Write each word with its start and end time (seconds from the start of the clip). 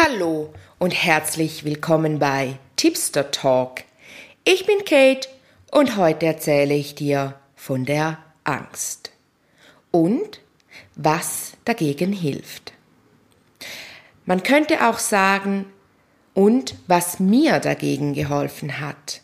Hallo 0.00 0.54
und 0.78 0.92
herzlich 0.92 1.64
willkommen 1.64 2.20
bei 2.20 2.56
Tipster 2.76 3.32
Talk. 3.32 3.82
Ich 4.44 4.64
bin 4.64 4.84
Kate 4.84 5.28
und 5.72 5.96
heute 5.96 6.26
erzähle 6.26 6.74
ich 6.74 6.94
dir 6.94 7.34
von 7.56 7.84
der 7.84 8.18
Angst 8.44 9.10
und 9.90 10.40
was 10.94 11.54
dagegen 11.64 12.12
hilft. 12.12 12.74
Man 14.24 14.44
könnte 14.44 14.88
auch 14.88 15.00
sagen, 15.00 15.66
und 16.38 16.76
was 16.86 17.18
mir 17.18 17.58
dagegen 17.58 18.14
geholfen 18.14 18.78
hat. 18.78 19.22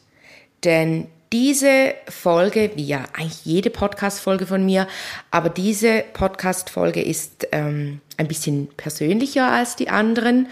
Denn 0.64 1.06
diese 1.34 1.96
Folge, 2.08 2.70
wie 2.76 2.86
ja 2.86 3.06
eigentlich 3.12 3.44
jede 3.44 3.68
Podcast-Folge 3.68 4.46
von 4.46 4.64
mir, 4.64 4.86
aber 5.32 5.48
diese 5.48 6.04
Podcast-Folge 6.12 7.02
ist 7.02 7.48
ähm, 7.50 8.00
ein 8.16 8.28
bisschen 8.28 8.68
persönlicher 8.76 9.50
als 9.50 9.74
die 9.74 9.88
anderen, 9.88 10.46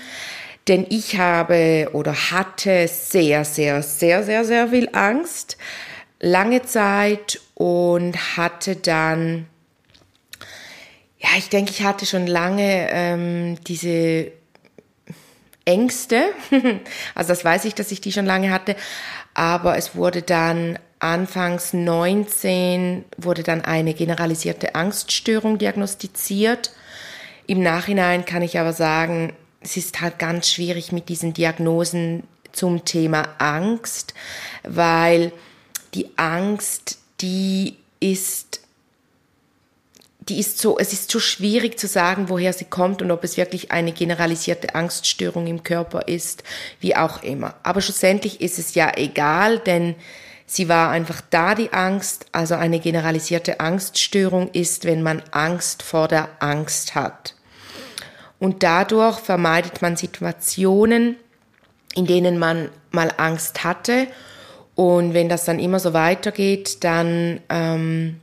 denn 0.67 0.85
ich 0.89 1.17
habe 1.19 1.89
oder 1.93 2.33
hatte 2.33 2.89
sehr, 2.89 3.45
sehr, 3.45 3.81
sehr, 3.85 4.25
sehr, 4.25 4.45
sehr 4.45 4.69
viel 4.71 4.89
Angst, 4.93 5.57
lange 6.19 6.63
Zeit 6.63 7.41
und 7.55 8.37
hatte 8.37 8.75
dann, 8.75 9.47
ja, 11.21 11.29
ich 11.39 11.49
denke, 11.49 11.71
ich 11.71 11.85
hatte 11.85 12.07
schon 12.07 12.27
lange 12.27 12.89
ähm, 12.91 13.57
diese 13.69 14.33
Ängste. 15.65 16.25
Also 17.15 17.29
das 17.29 17.45
weiß 17.45 17.65
ich, 17.65 17.75
dass 17.75 17.93
ich 17.93 18.01
die 18.01 18.13
schon 18.13 18.27
lange 18.27 18.51
hatte. 18.51 18.77
Aber 19.35 19.77
es 19.77 19.95
wurde 19.95 20.23
dann 20.23 20.79
anfangs 20.99 21.73
19 21.73 23.05
wurde 23.17 23.43
dann 23.43 23.63
eine 23.63 23.93
generalisierte 23.93 24.75
Angststörung 24.75 25.59
diagnostiziert. 25.59 26.73
Im 27.47 27.63
Nachhinein 27.63 28.25
kann 28.25 28.43
ich 28.43 28.59
aber 28.59 28.73
sagen, 28.73 29.33
es 29.61 29.77
ist 29.77 30.01
halt 30.01 30.19
ganz 30.19 30.49
schwierig 30.49 30.93
mit 30.93 31.09
diesen 31.09 31.35
Diagnosen 31.35 32.25
zum 32.53 32.85
Thema 32.85 33.29
Angst, 33.39 34.15
weil 34.63 35.33
die 35.95 36.11
Angst, 36.17 36.99
die 37.21 37.77
ist 38.01 38.62
die 40.29 40.39
ist 40.39 40.59
so, 40.59 40.79
es 40.79 40.93
ist 40.93 41.11
so 41.11 41.19
schwierig 41.19 41.79
zu 41.79 41.89
sagen, 41.89 42.29
woher 42.29 42.53
sie 42.53 42.65
kommt 42.65 43.03
und 43.03 43.11
ob 43.11 43.25
es 43.25 43.37
wirklich 43.37 43.73
eine 43.73 43.93
generalisierte 43.93 44.75
Angststörung 44.75 45.47
im 45.49 45.65
Körper 45.65 46.07
ist, 46.07 46.45
wie 46.81 46.95
auch 46.95 47.23
immer. 47.23 47.55
Aber 47.65 47.81
schlussendlich 47.81 48.41
ist 48.41 48.59
es 48.59 48.75
ja 48.75 48.93
egal, 48.97 49.59
denn 49.59 49.97
sie 50.47 50.69
war 50.69 50.91
einfach 50.91 51.23
da, 51.31 51.57
die 51.57 51.73
Angst. 51.73 52.27
Also 52.31 52.55
eine 52.55 52.79
generalisierte 52.79 53.59
Angststörung 53.59 54.51
ist, 54.53 54.85
wenn 54.85 55.03
man 55.03 55.23
Angst 55.33 55.83
vor 55.83 56.07
der 56.07 56.29
Angst 56.39 56.95
hat. 56.95 57.35
Und 58.39 58.63
dadurch 58.63 59.19
vermeidet 59.19 59.83
man 59.83 59.97
Situationen, 59.97 61.17
in 61.97 62.07
denen 62.07 62.39
man 62.39 62.69
mal 62.93 63.13
Angst 63.17 63.65
hatte. 63.65 64.07
Und 64.77 65.15
wenn 65.15 65.29
das 65.29 65.45
dann 65.45 65.59
immer 65.59 65.81
so 65.81 65.93
weitergeht, 65.93 66.85
dann 66.85 67.41
ähm, 67.49 68.21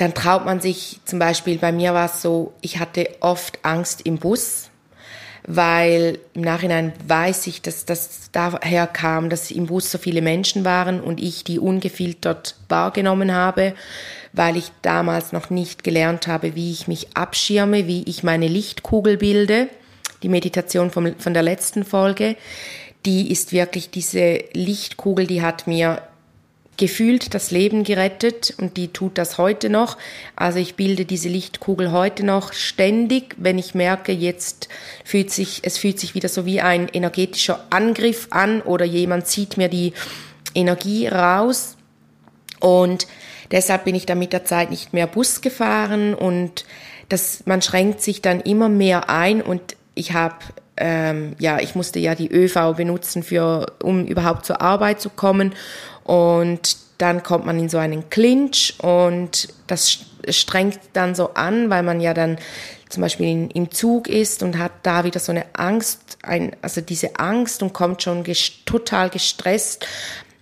dann 0.00 0.14
traut 0.14 0.46
man 0.46 0.60
sich 0.60 1.00
zum 1.04 1.18
Beispiel, 1.18 1.58
bei 1.58 1.72
mir 1.72 1.92
war 1.92 2.06
es 2.06 2.22
so, 2.22 2.54
ich 2.62 2.78
hatte 2.78 3.08
oft 3.20 3.58
Angst 3.62 4.00
im 4.06 4.16
Bus, 4.16 4.70
weil 5.46 6.18
im 6.32 6.40
Nachhinein 6.40 6.92
weiß 7.06 7.46
ich, 7.48 7.60
dass 7.60 7.84
das 7.84 8.30
daher 8.32 8.86
kam, 8.86 9.28
dass 9.28 9.50
im 9.50 9.66
Bus 9.66 9.90
so 9.90 9.98
viele 9.98 10.22
Menschen 10.22 10.64
waren 10.64 11.00
und 11.00 11.20
ich 11.20 11.44
die 11.44 11.58
ungefiltert 11.58 12.56
wahrgenommen 12.68 13.34
habe, 13.34 13.74
weil 14.32 14.56
ich 14.56 14.70
damals 14.80 15.32
noch 15.32 15.50
nicht 15.50 15.84
gelernt 15.84 16.26
habe, 16.26 16.54
wie 16.54 16.72
ich 16.72 16.88
mich 16.88 17.14
abschirme, 17.14 17.86
wie 17.86 18.02
ich 18.04 18.22
meine 18.22 18.48
Lichtkugel 18.48 19.18
bilde. 19.18 19.68
Die 20.22 20.28
Meditation 20.28 20.90
vom, 20.90 21.14
von 21.18 21.34
der 21.34 21.42
letzten 21.42 21.84
Folge, 21.84 22.36
die 23.04 23.30
ist 23.30 23.52
wirklich 23.52 23.90
diese 23.90 24.44
Lichtkugel, 24.52 25.26
die 25.26 25.42
hat 25.42 25.66
mir 25.66 26.02
gefühlt 26.80 27.34
das 27.34 27.50
Leben 27.50 27.84
gerettet 27.84 28.54
und 28.56 28.78
die 28.78 28.88
tut 28.88 29.18
das 29.18 29.36
heute 29.36 29.68
noch. 29.68 29.98
Also 30.34 30.58
ich 30.58 30.76
bilde 30.76 31.04
diese 31.04 31.28
Lichtkugel 31.28 31.92
heute 31.92 32.24
noch 32.24 32.54
ständig, 32.54 33.36
wenn 33.36 33.58
ich 33.58 33.74
merke, 33.74 34.12
jetzt 34.12 34.70
fühlt 35.04 35.30
sich, 35.30 35.60
es 35.62 35.76
fühlt 35.76 36.00
sich 36.00 36.14
wieder 36.14 36.30
so 36.30 36.46
wie 36.46 36.62
ein 36.62 36.88
energetischer 36.88 37.66
Angriff 37.68 38.28
an 38.30 38.62
oder 38.62 38.86
jemand 38.86 39.26
zieht 39.26 39.58
mir 39.58 39.68
die 39.68 39.92
Energie 40.54 41.06
raus 41.06 41.76
und 42.60 43.06
deshalb 43.50 43.84
bin 43.84 43.94
ich 43.94 44.06
dann 44.06 44.18
mit 44.18 44.32
der 44.32 44.46
Zeit 44.46 44.70
nicht 44.70 44.94
mehr 44.94 45.06
Bus 45.06 45.42
gefahren 45.42 46.14
und 46.14 46.64
das, 47.10 47.42
man 47.44 47.60
schränkt 47.60 48.00
sich 48.00 48.22
dann 48.22 48.40
immer 48.40 48.70
mehr 48.70 49.10
ein 49.10 49.42
und 49.42 49.76
ich 49.94 50.14
habe 50.14 50.36
ähm, 50.80 51.36
ja, 51.38 51.60
ich 51.60 51.74
musste 51.74 51.98
ja 51.98 52.14
die 52.14 52.32
ÖV 52.32 52.74
benutzen 52.74 53.22
für, 53.22 53.66
um 53.82 54.06
überhaupt 54.06 54.46
zur 54.46 54.62
Arbeit 54.62 54.98
zu 54.98 55.10
kommen 55.10 55.52
und 56.10 56.76
dann 56.98 57.22
kommt 57.22 57.46
man 57.46 57.56
in 57.60 57.68
so 57.68 57.78
einen 57.78 58.10
Clinch 58.10 58.74
und 58.82 59.46
das 59.68 60.00
strengt 60.28 60.80
dann 60.92 61.14
so 61.14 61.34
an, 61.34 61.70
weil 61.70 61.84
man 61.84 62.00
ja 62.00 62.14
dann 62.14 62.36
zum 62.88 63.02
Beispiel 63.02 63.26
in, 63.28 63.50
im 63.50 63.70
Zug 63.70 64.08
ist 64.08 64.42
und 64.42 64.58
hat 64.58 64.72
da 64.82 65.04
wieder 65.04 65.20
so 65.20 65.30
eine 65.30 65.44
Angst, 65.52 66.18
ein, 66.24 66.56
also 66.62 66.80
diese 66.80 67.20
Angst 67.20 67.62
und 67.62 67.72
kommt 67.72 68.02
schon 68.02 68.24
gest 68.24 68.66
total 68.66 69.08
gestresst 69.08 69.86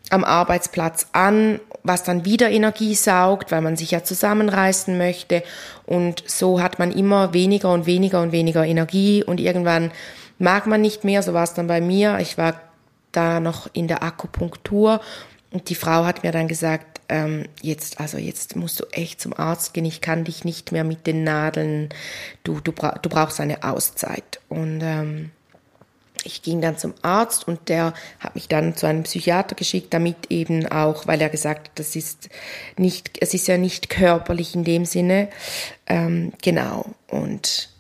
am 0.09 0.25
Arbeitsplatz 0.25 1.09
an, 1.13 1.61
was 1.83 2.03
dann 2.03 2.25
wieder 2.25 2.51
Energie 2.51 2.95
saugt, 2.95 3.53
weil 3.53 3.61
man 3.61 3.77
sich 3.77 3.91
ja 3.91 4.03
zusammenreißen 4.03 4.97
möchte. 4.97 5.43
Und 5.85 6.25
so 6.27 6.63
hat 6.63 6.79
man 6.79 6.93
immer 6.93 7.35
weniger 7.35 7.75
und 7.75 7.85
weniger 7.85 8.23
und 8.23 8.33
weniger 8.33 8.65
Energie 8.65 9.23
und 9.23 9.39
irgendwann 9.39 9.91
mag 10.39 10.67
man 10.67 10.81
nicht 10.81 11.05
mehr. 11.05 11.23
So 11.23 11.35
war 11.35 11.45
es 11.45 11.53
dann 11.53 11.67
bei 11.67 11.83
mir. 11.83 12.21
Ich 12.21 12.39
war 12.39 12.59
da 13.13 13.39
noch 13.39 13.69
in 13.75 13.87
der 13.87 14.03
Akupunktur 14.03 15.03
und 15.51 15.71
die 15.71 15.75
Frau 15.75 16.05
hat 16.05 16.23
mir 16.25 16.33
dann 16.33 16.49
gesagt, 16.49 17.01
ähm, 17.09 17.47
jetzt, 17.63 18.01
also 18.01 18.19
jetzt 18.19 18.55
musst 18.57 18.81
du 18.81 18.85
echt 18.93 19.21
zum 19.21 19.33
Arzt 19.33 19.73
gehen, 19.73 19.87
ich 19.87 20.01
kann 20.01 20.25
dich 20.25 20.45
nicht 20.45 20.73
mehr 20.73 20.85
mit 20.85 21.07
den 21.07 21.25
Nadeln, 21.25 21.89
du, 22.45 22.61
du, 22.61 22.73
bra 22.73 22.99
du 23.01 23.09
brauchst 23.09 23.41
eine 23.41 23.63
Auszeit. 23.63 24.41
Und 24.49 24.81
ähm, 24.83 25.31
ich 26.25 26.43
ging 26.43 26.61
dann 26.61 26.77
zum 26.77 26.93
Arzt 27.01 27.49
und 27.49 27.69
der 27.71 27.95
hat 28.21 28.35
mich 28.35 28.49
dann 28.49 28.77
zu 28.77 28.87
einem 28.87 29.05
Psychiater 29.05 29.55
geschickt, 29.55 29.95
damit 29.95 30.31
eben 30.31 30.67
auch, 30.67 31.07
weil 31.07 31.21
er 31.23 31.31
gesagt 31.31 31.69
hat, 31.69 31.79
das 31.79 31.97
ist 31.97 32.29
nicht, 32.77 33.23
es 33.23 33.33
ist 33.33 33.49
ja 33.49 33.57
nicht 33.57 33.89
körperlich 33.89 34.55
in 34.55 34.65
dem 34.65 34.85
Sinne. 34.85 35.29
Ähm, 35.87 36.33
genau. 36.43 36.95
Und 37.07 37.71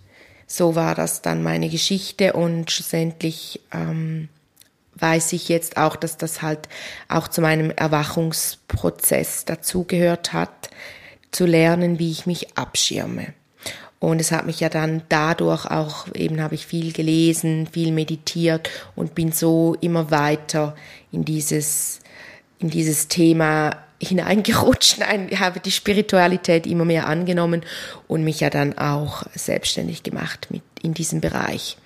so 0.46 0.74
war 0.74 0.94
das 0.94 1.20
dann 1.20 1.42
meine 1.42 1.68
Geschichte 1.68 2.32
und 2.32 2.70
schlussendlich 2.70 3.60
ähm, 3.72 4.30
weiß 4.98 5.32
ich 5.32 5.48
jetzt 5.48 5.76
auch, 5.76 5.96
dass 5.96 6.16
das 6.16 6.42
halt 6.42 6.68
auch 7.08 7.28
zu 7.28 7.40
meinem 7.40 7.70
Erwachungsprozess 7.70 9.44
dazugehört 9.44 10.32
hat, 10.32 10.70
zu 11.30 11.46
lernen, 11.46 11.98
wie 11.98 12.10
ich 12.10 12.26
mich 12.26 12.56
abschirme. 12.56 13.34
Und 14.00 14.20
es 14.20 14.30
hat 14.30 14.46
mich 14.46 14.60
ja 14.60 14.68
dann 14.68 15.02
dadurch 15.08 15.66
auch, 15.66 16.06
eben 16.14 16.40
habe 16.40 16.54
ich 16.54 16.66
viel 16.66 16.92
gelesen, 16.92 17.66
viel 17.66 17.92
meditiert 17.92 18.70
und 18.94 19.14
bin 19.14 19.32
so 19.32 19.76
immer 19.80 20.10
weiter 20.10 20.76
in 21.10 21.24
dieses, 21.24 21.98
in 22.60 22.70
dieses 22.70 23.08
Thema 23.08 23.76
hineingerutscht, 24.00 24.98
Nein, 25.00 25.28
habe 25.40 25.58
die 25.58 25.72
Spiritualität 25.72 26.66
immer 26.66 26.84
mehr 26.84 27.08
angenommen 27.08 27.62
und 28.06 28.22
mich 28.22 28.40
ja 28.40 28.50
dann 28.50 28.78
auch 28.78 29.24
selbstständig 29.34 30.04
gemacht 30.04 30.48
mit 30.50 30.62
in 30.80 30.94
diesem 30.94 31.20
Bereich. 31.20 31.76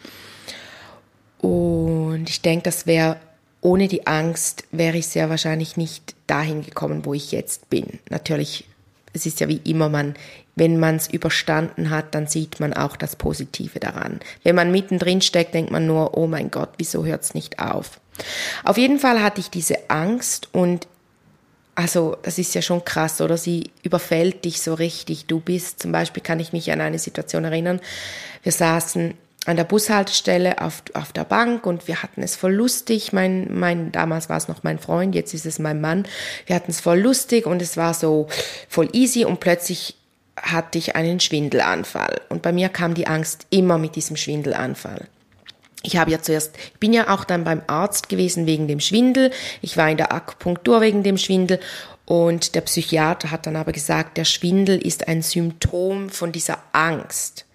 Und 1.43 2.31
ich 2.31 2.41
denke, 2.41 2.65
das 2.65 2.87
wäre 2.87 3.19
ohne 3.63 3.87
die 3.89 4.07
Angst 4.07 4.65
wäre 4.73 4.99
ich 4.99 5.07
sehr 5.07 5.31
wahrscheinlich 5.31 5.77
nicht 5.77 6.15
dahin 6.27 6.63
gekommen, 6.63 7.05
wo 7.05 7.15
ich 7.15 7.31
jetzt 7.33 7.71
bin. 7.71 8.01
Natürlich, 8.11 8.65
es 9.13 9.25
ist 9.25 9.41
ja 9.41 9.49
wie 9.49 9.61
immer, 9.65 9.89
man, 9.89 10.15
wenn 10.57 10.81
man 10.81 10.97
es 10.97 11.09
überstanden 11.09 11.91
hat, 11.91 12.15
dann 12.15 12.27
sieht 12.27 12.59
man 12.59 12.75
auch 12.75 12.97
das 12.97 13.15
Positive 13.15 13.79
daran. 13.79 14.19
Wenn 14.43 14.57
man 14.57 14.73
mittendrin 14.73 15.21
steckt, 15.23 15.55
denkt 15.55 15.71
man 15.71 15.87
nur, 15.87 16.19
oh 16.19 16.27
mein 16.27 16.51
Gott, 16.51 16.71
wieso 16.77 17.07
hört 17.07 17.23
es 17.23 17.35
nicht 17.35 17.61
auf? 17.61 18.01
Auf 18.65 18.79
jeden 18.79 18.99
Fall 18.99 19.23
hatte 19.23 19.41
ich 19.41 19.49
diese 19.49 19.89
Angst 19.89 20.49
und 20.53 20.89
also 21.75 22.19
das 22.23 22.39
ist 22.39 22.55
ja 22.55 22.61
schon 22.61 22.85
krass, 22.85 23.21
oder? 23.23 23.39
Sie 23.39 23.71
überfällt 23.83 24.45
dich 24.45 24.61
so 24.61 24.75
richtig. 24.75 25.25
Du 25.25 25.41
bist, 25.41 25.81
zum 25.81 25.91
Beispiel 25.91 26.23
kann 26.23 26.39
ich 26.39 26.53
mich 26.53 26.71
an 26.71 26.83
eine 26.83 26.99
Situation 26.99 27.45
erinnern. 27.45 27.81
Wir 28.43 28.53
saßen 28.53 29.15
an 29.45 29.57
der 29.57 29.65
Bushaltestelle 29.65 30.61
auf, 30.61 30.83
auf 30.95 31.13
der 31.13 31.25
Bank 31.25 31.67
und 31.67 31.89
wir 31.89 32.03
hatten 32.03 32.23
es 32.23 32.37
voll 32.37 32.53
lustig. 32.53 33.13
Mein, 33.13 33.49
mein, 33.53 33.91
damals 33.91 34.29
war 34.29 34.37
es 34.37 34.49
noch 34.49 34.63
mein 34.63 34.79
Freund, 34.79 35.15
jetzt 35.15 35.35
ist 35.35 35.47
es 35.47 35.59
mein 35.59 35.81
Mann. 35.81 36.07
Wir 36.47 36.55
hatten 36.55 36.71
es 36.71 36.81
voll 36.81 37.01
lustig 37.01 37.47
und 37.47 37.61
es 37.61 37.77
war 37.77 37.93
so 37.95 38.29
voll 38.69 38.89
easy 38.93 39.25
und 39.25 39.41
plötzlich 39.41 39.97
hatte 40.37 40.79
ich 40.79 40.95
einen 40.95 41.19
Schwindelanfall. 41.19 42.21
Und 42.29 42.43
bei 42.43 42.53
mir 42.53 42.69
kam 42.69 42.95
die 42.95 43.07
Angst 43.07 43.47
immer 43.51 43.79
mit 43.79 43.97
diesem 43.97 44.17
Schwindelanfall. 44.17 45.09
Ich 45.83 45.97
habe 45.97 46.13
ja 46.13 46.23
zuerst, 46.23 46.57
ich 46.57 46.79
bin 46.79 46.93
ja 46.93 47.13
auch 47.13 47.25
dann 47.25 47.43
beim 47.43 47.63
Arzt 47.67 48.09
gewesen 48.09 48.47
wegen 48.47 48.69
dem 48.69 48.79
Schwindel. 48.79 49.33
Ich 49.61 49.77
war 49.77 49.91
in 49.91 49.97
der 49.97 50.13
Akupunktur 50.13 50.81
wegen 50.81 51.03
dem 51.03 51.19
Schwindel 51.19 51.59
und 52.05 52.55
der 52.55 52.61
Psychiater 52.61 53.33
hat 53.33 53.47
dann 53.47 53.57
aber 53.57 53.73
gesagt, 53.73 54.17
der 54.17 54.25
Schwindel 54.25 54.79
ist 54.79 55.09
ein 55.09 55.23
Symptom 55.23 56.11
von 56.11 56.31
dieser 56.31 56.59
Angst. 56.73 57.47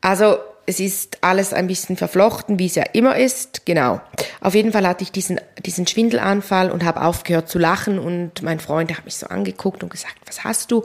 Also 0.00 0.38
es 0.68 0.80
ist 0.80 1.24
alles 1.24 1.54
ein 1.54 1.66
bisschen 1.66 1.96
verflochten, 1.96 2.58
wie 2.58 2.66
es 2.66 2.74
ja 2.74 2.82
immer 2.92 3.16
ist. 3.16 3.64
Genau. 3.64 4.02
Auf 4.42 4.54
jeden 4.54 4.70
Fall 4.70 4.86
hatte 4.86 5.02
ich 5.02 5.10
diesen, 5.10 5.40
diesen 5.64 5.86
Schwindelanfall 5.86 6.70
und 6.70 6.84
habe 6.84 7.00
aufgehört 7.00 7.48
zu 7.48 7.58
lachen 7.58 7.98
und 7.98 8.42
mein 8.42 8.60
Freund 8.60 8.94
hat 8.94 9.06
mich 9.06 9.16
so 9.16 9.28
angeguckt 9.28 9.82
und 9.82 9.88
gesagt, 9.88 10.16
was 10.26 10.44
hast 10.44 10.70
du? 10.70 10.84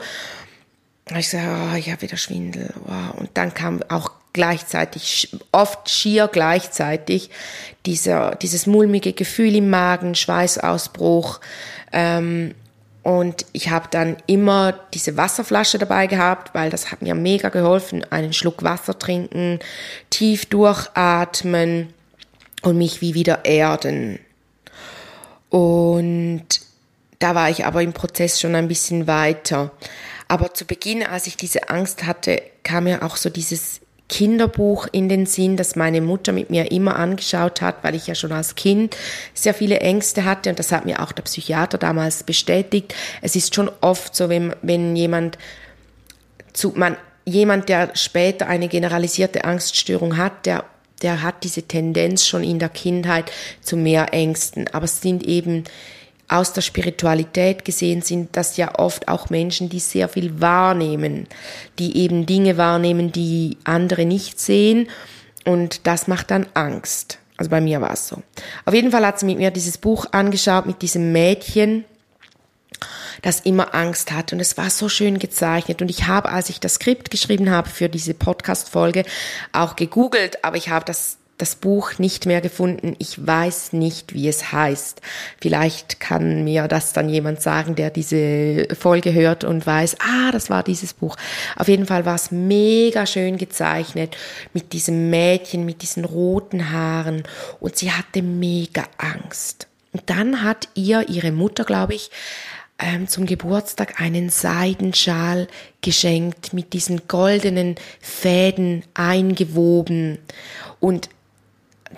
Und 1.10 1.18
ich 1.18 1.30
gesagt, 1.30 1.46
oh, 1.46 1.76
ich 1.76 1.92
habe 1.92 2.02
wieder 2.02 2.16
Schwindel. 2.16 2.74
Wow. 2.86 3.20
Und 3.20 3.32
dann 3.34 3.54
kam 3.54 3.82
auch 3.90 4.12
gleichzeitig, 4.32 5.36
oft 5.52 5.90
schier 5.90 6.30
gleichzeitig, 6.32 7.30
dieser, 7.86 8.36
dieses 8.36 8.66
mulmige 8.66 9.12
Gefühl 9.12 9.54
im 9.54 9.70
Magen, 9.70 10.16
Schweißausbruch, 10.16 11.42
ähm, 11.92 12.56
und 13.04 13.46
ich 13.52 13.70
habe 13.70 13.90
dann 13.92 14.16
immer 14.28 14.74
diese 14.94 15.18
Wasserflasche 15.18 15.78
dabei 15.78 16.08
gehabt, 16.08 16.56
weil 16.56 16.70
das 16.70 16.90
hat 16.90 17.02
mir 17.02 17.16
mega 17.16 17.50
geholfen. 17.50 18.06
Einen 18.10 18.32
Schluck 18.32 18.64
Wasser 18.64 18.98
trinken, 18.98 19.60
tief 20.10 20.46
durchatmen 20.46 21.94
und 22.62 22.78
mich 22.78 23.02
wie 23.02 23.14
wieder 23.14 23.44
erden. 23.44 24.20
Und 25.50 26.46
da 27.20 27.36
war 27.36 27.50
ich 27.50 27.66
aber 27.66 27.84
im 27.84 27.92
Prozess 27.92 28.40
schon 28.40 28.56
ein 28.56 28.70
bisschen 28.70 29.06
weiter. 29.06 29.72
Aber 30.30 30.54
zu 30.54 30.66
Beginn, 30.66 31.06
als 31.06 31.28
ich 31.28 31.36
diese 31.36 31.70
Angst 31.70 32.06
hatte, 32.06 32.42
kam 32.64 32.86
mir 32.86 33.04
auch 33.04 33.18
so 33.18 33.30
dieses 33.30 33.82
Kinderbuch 34.10 34.88
in 34.92 35.10
den 35.10 35.26
Sinn, 35.26 35.58
das 35.58 35.76
meine 35.76 36.02
Mutter 36.02 36.34
mit 36.34 36.50
mir 36.50 36.72
immer 36.72 36.98
angeschaut 36.98 37.62
hat, 37.62 37.84
weil 37.84 37.96
ich 37.96 38.08
ja 38.08 38.16
schon 38.16 38.32
als 38.32 38.56
Kind 38.56 38.96
sehr 39.34 39.54
viele 39.54 39.80
Ängste 39.80 40.26
hatte 40.26 40.50
und 40.50 40.60
das 40.60 40.72
hat 40.72 40.86
mir 40.86 41.02
auch 41.02 41.12
der 41.12 41.24
Psychiater 41.24 41.78
damals 41.78 42.24
bestätigt. 42.24 42.94
Es 43.22 43.36
ist 43.36 43.56
schon 43.56 43.72
oft 43.82 44.16
so, 44.16 44.30
wenn, 44.30 44.56
wenn 44.62 44.96
jemand 44.96 45.38
zu, 46.54 46.74
man, 46.76 46.98
jemand, 47.26 47.70
der 47.70 47.96
später 47.96 48.48
eine 48.48 48.68
generalisierte 48.68 49.46
Angststörung 49.46 50.18
hat, 50.18 50.46
der 50.46 50.66
der 51.04 51.22
hat 51.22 51.44
diese 51.44 51.64
Tendenz 51.64 52.26
schon 52.26 52.44
in 52.44 52.60
der 52.60 52.70
Kindheit 52.70 53.32
zu 53.62 53.76
mehr 53.76 54.14
Ängsten. 54.14 54.68
Aber 54.72 54.86
es 54.86 55.02
sind 55.02 55.24
eben 55.24 55.66
aus 56.28 56.54
der 56.54 56.62
Spiritualität 56.62 57.66
gesehen 57.66 58.02
sind 58.02 58.36
das 58.36 58.58
ja 58.58 58.80
oft 58.80 59.08
auch 59.08 59.30
Menschen, 59.30 59.70
die 59.70 59.80
sehr 59.80 60.10
viel 60.10 60.42
wahrnehmen, 60.42 61.28
die 61.80 61.98
eben 61.98 62.26
Dinge 62.26 62.58
wahrnehmen, 62.58 63.12
die 63.12 63.58
andere 63.64 64.06
nicht 64.06 64.40
sehen 64.40 64.88
und 65.46 65.86
das 65.86 66.08
macht 66.08 66.32
dann 66.32 66.48
Angst. 66.54 67.20
Also 67.38 67.50
bei 67.50 67.62
mir 67.62 67.82
war 67.82 67.92
es 67.92 68.08
so. 68.08 68.22
Auf 68.66 68.74
jeden 68.74 68.92
Fall 68.92 69.06
hat 69.06 69.20
sie 69.20 69.26
mit 69.26 69.38
mir 69.38 69.52
dieses 69.52 69.78
Buch 69.78 70.06
angeschaut 70.12 70.66
mit 70.66 70.82
diesem 70.82 71.12
Mädchen, 71.12 71.86
das 73.22 73.42
immer 73.42 73.74
Angst 73.74 74.12
hat 74.12 74.34
und 74.34 74.40
es 74.40 74.58
war 74.58 74.70
so 74.70 74.90
schön 74.90 75.20
gezeichnet 75.20 75.82
und 75.82 75.90
ich 75.90 76.08
habe, 76.08 76.30
als 76.30 76.50
ich 76.50 76.60
das 76.60 76.76
Skript 76.76 77.10
geschrieben 77.10 77.50
habe 77.50 77.70
für 77.70 77.90
diese 77.90 78.14
Podcast-Folge, 78.14 79.06
auch 79.52 79.76
gegoogelt, 79.76 80.44
aber 80.44 80.58
ich 80.58 80.70
habe 80.70 80.86
das 80.86 81.18
das 81.38 81.56
Buch 81.56 81.98
nicht 81.98 82.26
mehr 82.26 82.42
gefunden. 82.42 82.96
Ich 83.00 83.26
weiß 83.26 83.74
nicht, 83.74 84.14
wie 84.14 84.28
es 84.28 84.52
heißt. 84.52 85.02
Vielleicht 85.42 86.00
kann 86.00 86.44
mir 86.44 86.68
das 86.68 86.94
dann 86.94 87.10
jemand 87.10 87.42
sagen, 87.42 87.76
der 87.76 87.90
diese 87.90 88.68
Folge 88.80 89.14
hört 89.14 89.44
und 89.44 89.66
weiß, 89.66 89.98
ah, 90.00 90.32
das 90.32 90.50
war 90.50 90.64
dieses 90.64 90.94
Buch. 90.94 91.16
Auf 91.56 91.68
jeden 91.68 91.86
Fall 91.86 92.06
war 92.06 92.16
es 92.16 92.32
mega 92.32 93.06
schön 93.06 93.38
gezeichnet 93.38 94.16
mit 94.54 94.74
diesem 94.74 95.10
Mädchen, 95.10 95.66
mit 95.66 95.82
diesen 95.82 96.06
roten 96.06 96.72
Haaren 96.72 97.24
und 97.60 97.78
sie 97.78 97.92
hatte 97.92 98.22
mega 98.22 98.84
Angst. 98.98 99.68
Und 99.92 100.10
dann 100.10 100.44
hat 100.44 100.70
ihr 100.76 101.10
ihre 101.10 101.32
Mutter, 101.32 101.66
glaube 101.66 101.94
ich, 101.94 102.10
ähm, 102.80 103.08
zum 103.08 103.26
Geburtstag 103.26 104.02
einen 104.02 104.30
Seidenschal 104.30 105.48
geschenkt 105.82 106.54
mit 106.54 106.74
diesen 106.74 107.08
goldenen 107.08 107.76
Fäden 108.00 108.84
eingewoben. 108.94 110.20
Und 110.80 111.10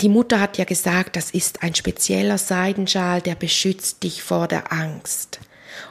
die 0.01 0.09
Mutter 0.09 0.39
hat 0.39 0.57
ja 0.57 0.65
gesagt, 0.65 1.15
das 1.15 1.31
ist 1.31 1.63
ein 1.63 1.75
spezieller 1.75 2.38
Seidenschal, 2.38 3.21
der 3.21 3.36
beschützt 3.36 4.03
dich 4.03 4.24
vor 4.24 4.47
der 4.47 4.71
Angst. 4.71 5.39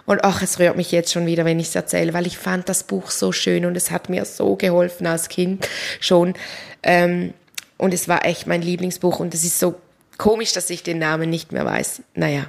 Und 0.06 0.24
ach, 0.24 0.42
es 0.42 0.58
rührt 0.58 0.76
mich 0.76 0.92
jetzt 0.92 1.12
schon 1.12 1.26
wieder, 1.26 1.44
wenn 1.44 1.60
ich 1.60 1.68
es 1.68 1.74
erzähle, 1.74 2.12
weil 2.14 2.26
ich 2.26 2.38
fand 2.38 2.68
das 2.68 2.84
Buch 2.84 3.10
so 3.10 3.32
schön 3.32 3.64
und 3.66 3.76
es 3.76 3.90
hat 3.90 4.08
mir 4.08 4.24
so 4.24 4.56
geholfen 4.56 5.06
als 5.06 5.28
Kind 5.28 5.68
schon. 6.00 6.34
Ähm, 6.82 7.34
und 7.76 7.94
es 7.94 8.08
war 8.08 8.24
echt 8.24 8.46
mein 8.46 8.62
Lieblingsbuch 8.62 9.20
und 9.20 9.34
es 9.34 9.44
ist 9.44 9.58
so 9.58 9.74
komisch, 10.18 10.52
dass 10.52 10.70
ich 10.70 10.82
den 10.82 10.98
Namen 10.98 11.30
nicht 11.30 11.52
mehr 11.52 11.64
weiß. 11.64 12.02
Naja, 12.14 12.46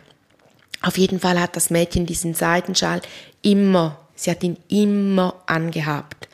auf 0.81 0.97
jeden 0.97 1.19
Fall 1.19 1.39
hat 1.39 1.55
das 1.55 1.69
Mädchen 1.69 2.05
diesen 2.05 2.33
Seidenschal 2.33 3.01
immer, 3.41 3.99
sie 4.15 4.31
hat 4.31 4.43
ihn 4.43 4.57
immer 4.67 5.41
angehabt. 5.45 6.27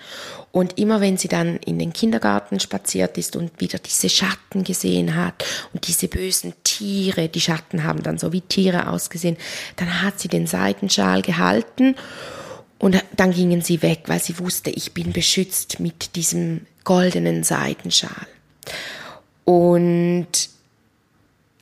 Und 0.52 0.78
immer 0.78 1.00
wenn 1.00 1.18
sie 1.18 1.30
dann 1.30 1.58
in 1.58 1.80
den 1.80 1.94
Kindergarten 1.94 2.60
spaziert 2.60 3.18
ist 3.18 3.38
und 3.38 3.62
wieder 3.62 3.80
diese 3.80 4.10
Schatten 4.10 4.66
gesehen 4.66 5.16
hat 5.16 5.46
und 5.74 5.88
diese 5.88 6.10
bösen 6.10 6.54
Tiere, 6.64 7.30
die 7.30 7.40
Schatten 7.40 7.86
haben 7.86 8.04
dann 8.04 8.18
so 8.18 8.34
wie 8.34 8.42
Tiere 8.42 8.90
ausgesehen, 8.90 9.38
dann 9.78 10.02
hat 10.02 10.20
sie 10.20 10.28
den 10.28 10.48
Seidenschal 10.48 11.22
gehalten 11.22 11.96
und 12.80 13.02
dann 13.16 13.32
gingen 13.32 13.62
sie 13.62 13.82
weg, 13.82 14.04
weil 14.08 14.20
sie 14.20 14.40
wusste, 14.40 14.72
ich 14.72 14.94
bin 14.94 15.14
beschützt 15.14 15.80
mit 15.80 16.16
diesem 16.16 16.66
goldenen 16.84 17.44
Seidenschal. 17.44 18.28
Und 19.46 20.50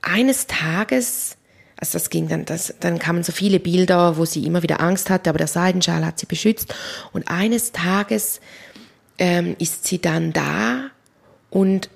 eines 0.01 0.47
Tages 0.47 1.35
also 1.80 1.94
das 1.94 2.09
ging 2.09 2.27
dann, 2.27 2.44
das, 2.44 2.74
dann 2.81 3.00
kamen 3.00 3.24
so 3.24 3.31
viele 3.31 3.59
Bilder, 3.59 4.18
wo 4.18 4.25
sie 4.25 4.45
immer 4.45 4.63
wieder 4.63 4.81
Angst 4.81 5.09
hatte, 5.09 5.30
aber 5.30 5.38
der 5.38 5.47
Seidenschal 5.47 6.06
hat 6.06 6.19
sie 6.19 6.25
beschützt. 6.25 6.75
Und 7.13 7.30
eines 7.30 7.71
Tages 7.71 8.42
ähm, 9.19 9.56
ist 9.60 9.86
sie 9.86 10.01
dann 10.01 10.33
da 10.33 10.89
und 11.50 11.89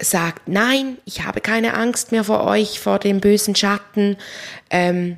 sagt, 0.00 0.48
nein, 0.48 0.98
ich 1.04 1.24
habe 1.24 1.40
keine 1.40 1.74
Angst 1.74 2.12
mehr 2.12 2.24
vor 2.24 2.44
euch, 2.44 2.80
vor 2.80 2.98
dem 2.98 3.20
bösen 3.20 3.54
Schatten. 3.54 4.16
Ähm, 4.70 5.16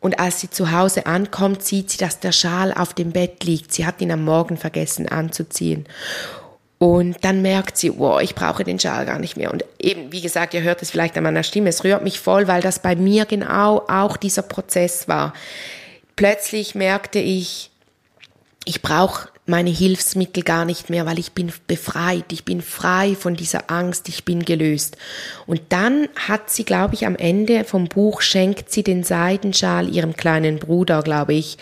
und 0.00 0.18
als 0.18 0.40
sie 0.40 0.50
zu 0.50 0.70
Hause 0.72 1.06
ankommt, 1.06 1.62
sieht 1.62 1.90
sie, 1.90 1.98
dass 1.98 2.20
der 2.20 2.32
Schal 2.32 2.72
auf 2.72 2.94
dem 2.94 3.12
Bett 3.12 3.44
liegt. 3.44 3.72
Sie 3.72 3.86
hat 3.86 4.00
ihn 4.00 4.10
am 4.10 4.24
Morgen 4.24 4.56
vergessen 4.56 5.08
anzuziehen. 5.08 5.86
Und 6.78 7.24
dann 7.24 7.40
merkt 7.40 7.78
sie, 7.78 7.98
wow, 7.98 8.20
ich 8.20 8.34
brauche 8.34 8.64
den 8.64 8.78
Schal 8.78 9.06
gar 9.06 9.18
nicht 9.18 9.36
mehr. 9.36 9.50
Und 9.52 9.64
eben, 9.78 10.12
wie 10.12 10.20
gesagt, 10.20 10.54
ihr 10.54 10.62
hört 10.62 10.82
es 10.82 10.90
vielleicht 10.90 11.16
an 11.16 11.24
meiner 11.24 11.42
Stimme, 11.42 11.70
es 11.70 11.84
rührt 11.84 12.02
mich 12.02 12.20
voll, 12.20 12.48
weil 12.48 12.60
das 12.60 12.80
bei 12.80 12.96
mir 12.96 13.24
genau 13.24 13.84
auch 13.88 14.16
dieser 14.16 14.42
Prozess 14.42 15.08
war. 15.08 15.32
Plötzlich 16.16 16.74
merkte 16.74 17.18
ich, 17.18 17.70
ich 18.66 18.82
brauche 18.82 19.28
meine 19.46 19.70
Hilfsmittel 19.70 20.42
gar 20.42 20.64
nicht 20.64 20.88
mehr, 20.88 21.04
weil 21.04 21.18
ich 21.18 21.32
bin 21.32 21.52
befreit, 21.66 22.32
ich 22.32 22.44
bin 22.44 22.62
frei 22.62 23.14
von 23.14 23.36
dieser 23.36 23.70
Angst, 23.70 24.08
ich 24.08 24.24
bin 24.24 24.44
gelöst. 24.44 24.96
Und 25.46 25.60
dann 25.68 26.08
hat 26.16 26.50
sie, 26.50 26.64
glaube 26.64 26.94
ich, 26.94 27.06
am 27.06 27.16
Ende 27.16 27.64
vom 27.64 27.88
Buch 27.88 28.22
schenkt 28.22 28.72
sie 28.72 28.82
den 28.82 29.04
Seidenschal 29.04 29.88
ihrem 29.94 30.16
kleinen 30.16 30.58
Bruder, 30.58 31.02
glaube 31.02 31.34
ich, 31.34 31.58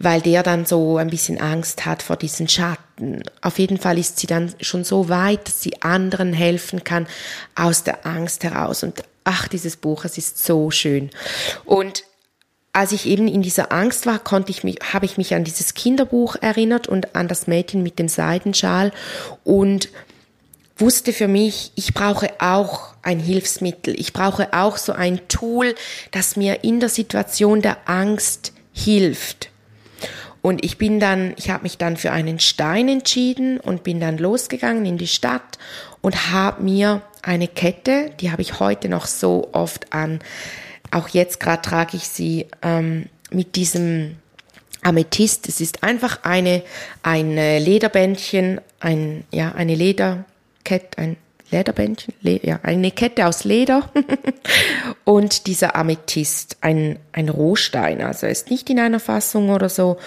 weil 0.00 0.20
der 0.20 0.42
dann 0.42 0.66
so 0.66 0.96
ein 0.96 1.10
bisschen 1.10 1.40
Angst 1.40 1.86
hat 1.86 2.02
vor 2.02 2.16
diesen 2.16 2.48
Schatten. 2.48 3.22
Auf 3.42 3.60
jeden 3.60 3.78
Fall 3.78 3.96
ist 3.96 4.18
sie 4.18 4.26
dann 4.26 4.52
schon 4.60 4.82
so 4.82 5.08
weit, 5.08 5.46
dass 5.46 5.62
sie 5.62 5.82
anderen 5.82 6.32
helfen 6.32 6.82
kann 6.82 7.06
aus 7.54 7.84
der 7.84 8.04
Angst 8.04 8.42
heraus. 8.42 8.82
Und 8.82 9.04
ach, 9.22 9.46
dieses 9.46 9.76
Buch, 9.76 10.04
es 10.04 10.18
ist 10.18 10.44
so 10.44 10.72
schön. 10.72 11.10
Und 11.64 12.02
als 12.74 12.90
ich 12.90 13.06
eben 13.06 13.28
in 13.28 13.40
dieser 13.40 13.72
Angst 13.72 14.04
war, 14.04 14.18
konnte 14.18 14.50
ich 14.50 14.64
mich, 14.64 14.78
habe 14.92 15.06
ich 15.06 15.16
mich 15.16 15.32
an 15.32 15.44
dieses 15.44 15.74
Kinderbuch 15.74 16.36
erinnert 16.40 16.88
und 16.88 17.14
an 17.14 17.28
das 17.28 17.46
Mädchen 17.46 17.84
mit 17.84 18.00
dem 18.00 18.08
Seidenschal 18.08 18.90
und 19.44 19.88
wusste 20.76 21.12
für 21.12 21.28
mich, 21.28 21.70
ich 21.76 21.94
brauche 21.94 22.30
auch 22.40 22.94
ein 23.02 23.20
Hilfsmittel. 23.20 23.98
Ich 23.98 24.12
brauche 24.12 24.52
auch 24.52 24.76
so 24.76 24.92
ein 24.92 25.20
Tool, 25.28 25.76
das 26.10 26.34
mir 26.34 26.64
in 26.64 26.80
der 26.80 26.88
Situation 26.88 27.62
der 27.62 27.88
Angst 27.88 28.52
hilft. 28.72 29.50
Und 30.42 30.64
ich 30.64 30.76
bin 30.76 30.98
dann, 30.98 31.32
ich 31.36 31.50
habe 31.50 31.62
mich 31.62 31.78
dann 31.78 31.96
für 31.96 32.10
einen 32.10 32.40
Stein 32.40 32.88
entschieden 32.88 33.60
und 33.60 33.84
bin 33.84 34.00
dann 34.00 34.18
losgegangen 34.18 34.84
in 34.84 34.98
die 34.98 35.06
Stadt 35.06 35.58
und 36.00 36.32
habe 36.32 36.62
mir 36.64 37.02
eine 37.22 37.46
Kette, 37.46 38.10
die 38.20 38.32
habe 38.32 38.42
ich 38.42 38.58
heute 38.58 38.88
noch 38.88 39.06
so 39.06 39.48
oft 39.52 39.92
an, 39.92 40.18
auch 40.94 41.08
jetzt 41.08 41.40
gerade 41.40 41.62
trage 41.62 41.96
ich 41.96 42.08
sie 42.08 42.46
ähm, 42.62 43.06
mit 43.30 43.56
diesem 43.56 44.16
Amethyst. 44.82 45.48
Es 45.48 45.60
ist 45.60 45.82
einfach 45.82 46.20
eine, 46.22 46.62
ein 47.02 47.34
Lederbändchen, 47.34 48.60
ein, 48.80 49.24
ja, 49.30 49.52
eine 49.52 49.74
Lederkette, 49.74 50.98
ein 50.98 51.16
Lederbändchen, 51.50 52.14
Le 52.20 52.40
ja, 52.42 52.60
eine 52.62 52.90
Kette 52.90 53.26
aus 53.26 53.44
Leder 53.44 53.90
und 55.04 55.46
dieser 55.46 55.76
Amethyst, 55.76 56.58
ein, 56.60 56.98
ein 57.12 57.28
Rohstein, 57.28 58.02
also 58.02 58.26
ist 58.26 58.50
nicht 58.50 58.70
in 58.70 58.78
einer 58.78 59.00
Fassung 59.00 59.50
oder 59.50 59.68
so 59.68 59.98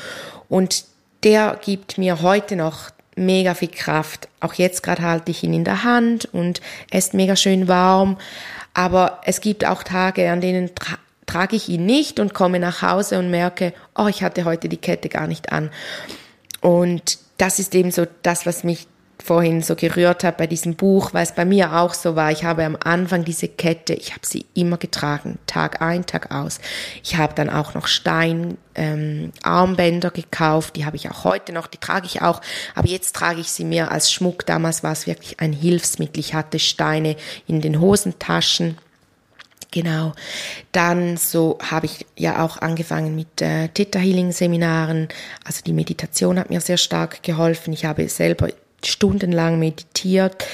und 0.50 0.86
der 1.24 1.60
gibt 1.64 1.98
mir 1.98 2.22
heute 2.22 2.56
noch 2.56 2.92
mega 3.16 3.56
viel 3.56 3.70
Kraft. 3.70 4.28
Auch 4.40 4.54
jetzt 4.54 4.84
gerade 4.84 5.02
halte 5.02 5.32
ich 5.32 5.44
ihn 5.44 5.54
in 5.54 5.64
der 5.64 5.84
Hand 5.84 6.26
und 6.32 6.62
er 6.92 7.00
ist 7.00 7.14
mega 7.14 7.36
schön 7.36 7.68
warm. 7.68 8.18
Aber 8.78 9.22
es 9.24 9.42
gibt 9.42 9.66
auch 9.66 9.82
Tage, 9.82 10.30
an 10.30 10.40
denen 10.40 10.76
tra 10.76 11.00
trage 11.26 11.58
ich 11.58 11.68
ihn 11.68 11.86
nicht 11.86 12.22
und 12.22 12.34
komme 12.34 12.58
nach 12.58 12.82
Hause 12.84 13.20
und 13.20 13.30
merke, 13.30 13.74
oh, 13.98 14.08
ich 14.08 14.24
hatte 14.24 14.46
heute 14.46 14.70
die 14.70 14.78
Kette 14.78 15.10
gar 15.10 15.28
nicht 15.28 15.52
an. 15.52 15.72
Und 16.62 17.18
das 17.38 17.60
ist 17.60 17.76
eben 17.76 17.92
so 17.92 18.06
das, 18.22 18.46
was 18.46 18.64
mich 18.64 18.88
vorhin 19.24 19.62
so 19.62 19.76
gerührt 19.76 20.24
habe 20.24 20.38
bei 20.38 20.48
diesem 20.48 20.76
Buch, 20.76 21.14
weil 21.14 21.24
es 21.24 21.34
bei 21.34 21.46
mir 21.46 21.74
auch 21.74 21.94
so 21.94 22.16
war. 22.16 22.32
Ich 22.32 22.44
habe 22.44 22.64
am 22.66 22.78
Anfang 22.80 23.26
diese 23.26 23.48
Kette, 23.48 23.94
ich 23.94 24.12
habe 24.12 24.26
sie 24.26 24.46
immer 24.54 24.78
getragen, 24.78 25.40
Tag 25.48 25.82
ein, 25.82 26.06
Tag 26.06 26.32
aus. 26.32 26.60
Ich 27.04 27.18
habe 27.18 27.34
dann 27.34 27.50
auch 27.50 27.74
noch 27.74 27.88
Stein 27.88 28.58
ähm, 28.76 29.32
Armbänder 29.44 30.12
gekauft, 30.12 30.76
die 30.76 30.86
habe 30.86 30.96
ich 30.96 31.10
auch 31.10 31.24
heute 31.24 31.52
noch, 31.52 31.68
die 31.68 31.80
trage 31.80 32.06
ich 32.06 32.22
auch, 32.22 32.42
aber 32.76 32.88
jetzt 32.88 33.16
trage 33.16 33.42
ich 33.42 33.52
sie 33.52 33.66
mehr 33.66 33.92
als 33.92 34.12
Schmuck. 34.12 34.46
Damals 34.46 34.84
war 34.84 34.92
es 34.92 35.08
wirklich 35.08 35.40
ein 35.40 35.54
Hilfsmittel. 35.54 36.20
Ich 36.20 36.34
hatte 36.34 36.60
Steine 36.60 37.16
in 37.48 37.62
den 37.62 37.82
Hosentaschen. 37.82 38.78
Genau. 39.72 40.14
Dann 40.72 41.18
so 41.18 41.58
habe 41.62 41.88
ich 41.88 42.06
ja 42.16 42.44
auch 42.44 42.58
angefangen 42.58 43.16
mit 43.16 43.42
äh, 43.42 43.68
Theta 43.68 44.00
Healing 44.00 44.32
Seminaren. 44.32 45.10
Also 45.44 45.62
die 45.66 45.74
Meditation 45.74 46.40
hat 46.40 46.50
mir 46.50 46.62
sehr 46.62 46.78
stark 46.78 47.22
geholfen. 47.24 47.74
Ich 47.74 47.84
habe 47.84 48.08
selber 48.08 48.50
stundenlang 48.84 49.60
meditiert. 49.60 50.46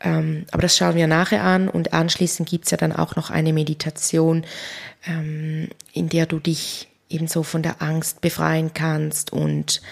Ähm, 0.00 0.46
aber 0.52 0.62
das 0.62 0.76
schauen 0.76 0.96
wir 0.96 1.06
nachher 1.06 1.42
an. 1.42 1.68
Und 1.68 1.92
anschließend 1.92 2.48
gibt's 2.48 2.70
ja 2.70 2.76
dann 2.76 2.92
auch 2.92 3.16
noch 3.16 3.30
eine 3.30 3.52
Meditation, 3.52 4.44
ähm, 5.06 5.68
in 5.92 6.08
der 6.08 6.26
du 6.26 6.38
dich 6.38 6.88
ebenso 7.08 7.42
von 7.42 7.62
der 7.62 7.82
Angst 7.82 8.20
befreien 8.20 8.72
kannst 8.72 9.32
und 9.32 9.82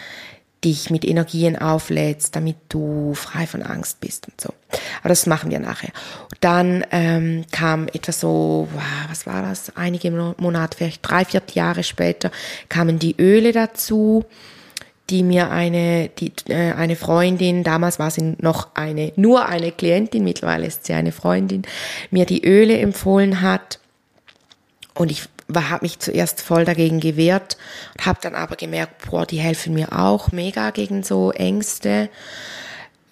dich 0.64 0.90
mit 0.90 1.04
Energien 1.04 1.56
auflädst, 1.56 2.34
damit 2.34 2.56
du 2.68 3.14
frei 3.14 3.46
von 3.46 3.62
Angst 3.62 4.00
bist 4.00 4.26
und 4.28 4.40
so. 4.40 4.52
Aber 5.00 5.08
das 5.08 5.26
machen 5.26 5.50
wir 5.50 5.60
nachher. 5.60 5.92
Dann 6.40 6.84
ähm, 6.90 7.44
kam 7.52 7.86
etwas 7.88 8.20
so, 8.20 8.68
was 9.08 9.26
war 9.26 9.42
das? 9.42 9.76
Einige 9.76 10.10
Monate, 10.10 10.76
vielleicht 10.76 11.08
drei, 11.08 11.24
vier 11.24 11.42
Jahre 11.52 11.84
später 11.84 12.32
kamen 12.68 12.98
die 12.98 13.14
Öle 13.18 13.52
dazu 13.52 14.24
die 15.10 15.22
mir 15.22 15.50
eine, 15.50 16.08
die, 16.08 16.32
äh, 16.48 16.72
eine 16.72 16.96
Freundin, 16.96 17.64
damals 17.64 17.98
war 17.98 18.10
sie 18.10 18.36
noch 18.40 18.68
eine, 18.74 19.12
nur 19.16 19.46
eine 19.46 19.72
Klientin, 19.72 20.24
mittlerweile 20.24 20.66
ist 20.66 20.86
sie 20.86 20.92
eine 20.92 21.12
Freundin, 21.12 21.62
mir 22.10 22.26
die 22.26 22.44
Öle 22.44 22.78
empfohlen 22.78 23.40
hat. 23.40 23.78
Und 24.94 25.10
ich 25.10 25.22
habe 25.54 25.84
mich 25.84 25.98
zuerst 25.98 26.42
voll 26.42 26.64
dagegen 26.64 27.00
gewehrt, 27.00 27.56
habe 28.00 28.18
dann 28.20 28.34
aber 28.34 28.56
gemerkt, 28.56 29.10
boah, 29.10 29.24
die 29.24 29.38
helfen 29.38 29.74
mir 29.74 29.92
auch 29.98 30.32
mega 30.32 30.70
gegen 30.70 31.02
so 31.02 31.32
Ängste 31.32 32.10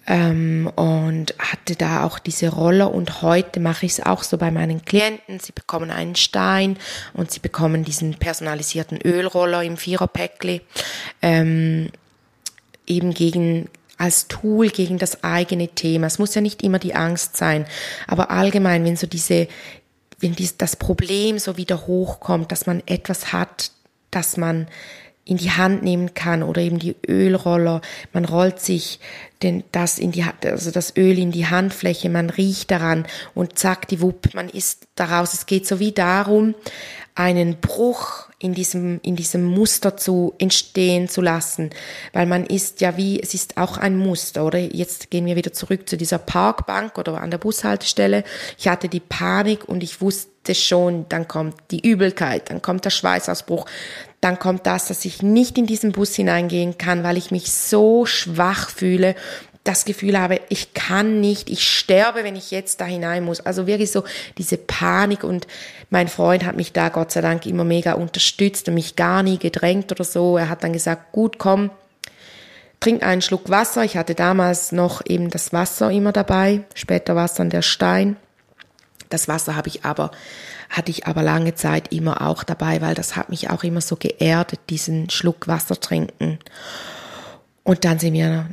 ähm, 0.07 0.71
und 0.75 1.35
hatte 1.37 1.75
da 1.75 2.03
auch 2.03 2.17
diese 2.17 2.49
Rolle 2.49 2.87
und 2.87 3.21
heute 3.21 3.59
mache 3.59 3.85
ich 3.85 3.93
es 3.93 4.05
auch 4.05 4.23
so 4.23 4.37
bei 4.37 4.51
meinen 4.51 4.83
Klienten. 4.85 5.39
Sie 5.39 5.51
bekommen 5.51 5.91
einen 5.91 6.15
Stein 6.15 6.77
und 7.13 7.29
sie 7.31 7.41
bekommen 7.41 7.83
diesen 7.83 8.15
personalisierten 8.15 8.99
Ölroller 9.03 9.63
im 9.63 9.75
Viererpäckli 9.75 10.61
ähm, 11.21 11.89
eben 12.87 13.13
gegen 13.13 13.69
als 13.97 14.27
Tool 14.27 14.69
gegen 14.69 14.97
das 14.97 15.23
eigene 15.23 15.69
Thema. 15.69 16.07
Es 16.07 16.19
muss 16.19 16.35
ja 16.35 16.41
nicht 16.41 16.63
immer 16.63 16.79
die 16.79 16.95
Angst 16.95 17.35
sein, 17.35 17.65
aber 18.05 18.29
allgemein, 18.31 18.85
wenn 18.85 18.95
so 18.95 19.07
diese, 19.07 19.47
wenn 20.19 20.35
dies, 20.35 20.57
das 20.57 20.75
Problem 20.75 21.39
so 21.39 21.57
wieder 21.57 21.87
hochkommt, 21.87 22.51
dass 22.51 22.67
man 22.67 22.83
etwas 22.85 23.33
hat, 23.33 23.71
dass 24.11 24.37
man 24.37 24.67
in 25.27 25.37
die 25.37 25.51
Hand 25.51 25.83
nehmen 25.83 26.13
kann 26.13 26.41
oder 26.41 26.61
eben 26.61 26.79
die 26.79 26.95
Ölroller. 27.07 27.81
Man 28.13 28.25
rollt 28.25 28.59
sich 28.59 28.99
denn 29.43 29.63
das 29.71 29.99
in 29.99 30.11
die, 30.11 30.23
also 30.45 30.71
das 30.71 30.95
Öl 30.95 31.19
in 31.19 31.31
die 31.31 31.47
Handfläche, 31.47 32.09
man 32.09 32.29
riecht 32.29 32.71
daran 32.71 33.05
und 33.35 33.59
zack, 33.59 33.87
die 33.87 34.01
Wupp, 34.01 34.33
man 34.33 34.49
ist 34.49 34.87
daraus. 34.95 35.33
Es 35.33 35.45
geht 35.45 35.67
so 35.67 35.79
wie 35.79 35.91
darum, 35.91 36.55
einen 37.13 37.59
Bruch 37.59 38.27
in 38.39 38.53
diesem, 38.53 38.99
in 39.01 39.15
diesem 39.15 39.43
Muster 39.43 39.97
zu 39.97 40.35
entstehen 40.37 41.09
zu 41.09 41.21
lassen, 41.21 41.71
weil 42.13 42.27
man 42.27 42.45
ist 42.45 42.81
ja 42.81 42.95
wie, 42.95 43.19
es 43.19 43.33
ist 43.33 43.57
auch 43.57 43.77
ein 43.77 43.97
Muster, 43.97 44.45
oder? 44.45 44.59
Jetzt 44.59 45.09
gehen 45.09 45.25
wir 45.25 45.35
wieder 45.35 45.51
zurück 45.51 45.89
zu 45.89 45.97
dieser 45.97 46.19
Parkbank 46.19 46.97
oder 46.99 47.19
an 47.19 47.31
der 47.31 47.39
Bushaltestelle. 47.39 48.23
Ich 48.59 48.67
hatte 48.67 48.87
die 48.87 48.99
Panik 48.99 49.67
und 49.67 49.81
ich 49.81 49.99
wusste 49.99 50.53
schon, 50.53 51.07
dann 51.09 51.27
kommt 51.27 51.55
die 51.71 51.87
Übelkeit, 51.87 52.51
dann 52.51 52.61
kommt 52.61 52.85
der 52.85 52.91
Schweißausbruch, 52.91 53.65
dann 54.21 54.39
kommt 54.39 54.65
das, 54.65 54.87
dass 54.87 55.05
ich 55.05 55.21
nicht 55.21 55.57
in 55.57 55.67
diesen 55.67 55.91
Bus 55.91 56.15
hineingehen 56.15 56.77
kann, 56.77 57.03
weil 57.03 57.17
ich 57.17 57.31
mich 57.31 57.51
so 57.51 58.05
schwach 58.05 58.69
fühle, 58.69 59.15
das 59.67 59.85
Gefühl 59.85 60.17
habe, 60.17 60.39
ich 60.49 60.73
kann 60.73 61.19
nicht, 61.19 61.49
ich 61.49 61.67
sterbe, 61.67 62.23
wenn 62.23 62.35
ich 62.35 62.51
jetzt 62.51 62.79
da 62.79 62.85
hinein 62.85 63.23
muss. 63.23 63.41
Also 63.41 63.67
wirklich 63.67 63.91
so 63.91 64.03
diese 64.37 64.57
Panik 64.57 65.23
und 65.23 65.45
mein 65.89 66.07
Freund 66.07 66.45
hat 66.45 66.55
mich 66.55 66.71
da 66.71 66.89
Gott 66.89 67.11
sei 67.11 67.21
Dank 67.21 67.45
immer 67.45 67.65
mega 67.65 67.93
unterstützt 67.93 68.67
und 68.69 68.75
mich 68.75 68.95
gar 68.95 69.23
nie 69.23 69.37
gedrängt 69.37 69.91
oder 69.91 70.05
so. 70.05 70.37
Er 70.37 70.49
hat 70.49 70.63
dann 70.63 70.73
gesagt, 70.73 71.11
gut, 71.11 71.37
komm, 71.37 71.69
trink 72.79 73.03
einen 73.03 73.21
Schluck 73.21 73.49
Wasser. 73.49 73.83
Ich 73.83 73.97
hatte 73.97 74.15
damals 74.15 74.71
noch 74.71 75.01
eben 75.05 75.29
das 75.29 75.51
Wasser 75.51 75.91
immer 75.91 76.13
dabei, 76.13 76.61
später 76.73 77.15
war 77.15 77.25
es 77.25 77.33
dann 77.33 77.49
der 77.49 77.61
Stein. 77.61 78.15
Das 79.09 79.27
Wasser 79.27 79.55
habe 79.55 79.67
ich 79.67 79.85
aber 79.85 80.11
hatte 80.69 80.91
ich 80.91 81.07
aber 81.07 81.23
lange 81.23 81.55
Zeit 81.55 81.93
immer 81.93 82.21
auch 82.27 82.43
dabei, 82.43 82.81
weil 82.81 82.95
das 82.95 83.15
hat 83.15 83.29
mich 83.29 83.49
auch 83.49 83.63
immer 83.63 83.81
so 83.81 83.95
geerdet, 83.95 84.59
diesen 84.69 85.09
Schluck 85.09 85.47
Wasser 85.47 85.79
trinken. 85.79 86.39
Und 87.63 87.85
dann 87.85 87.99
sind 87.99 88.13
wir 88.13 88.47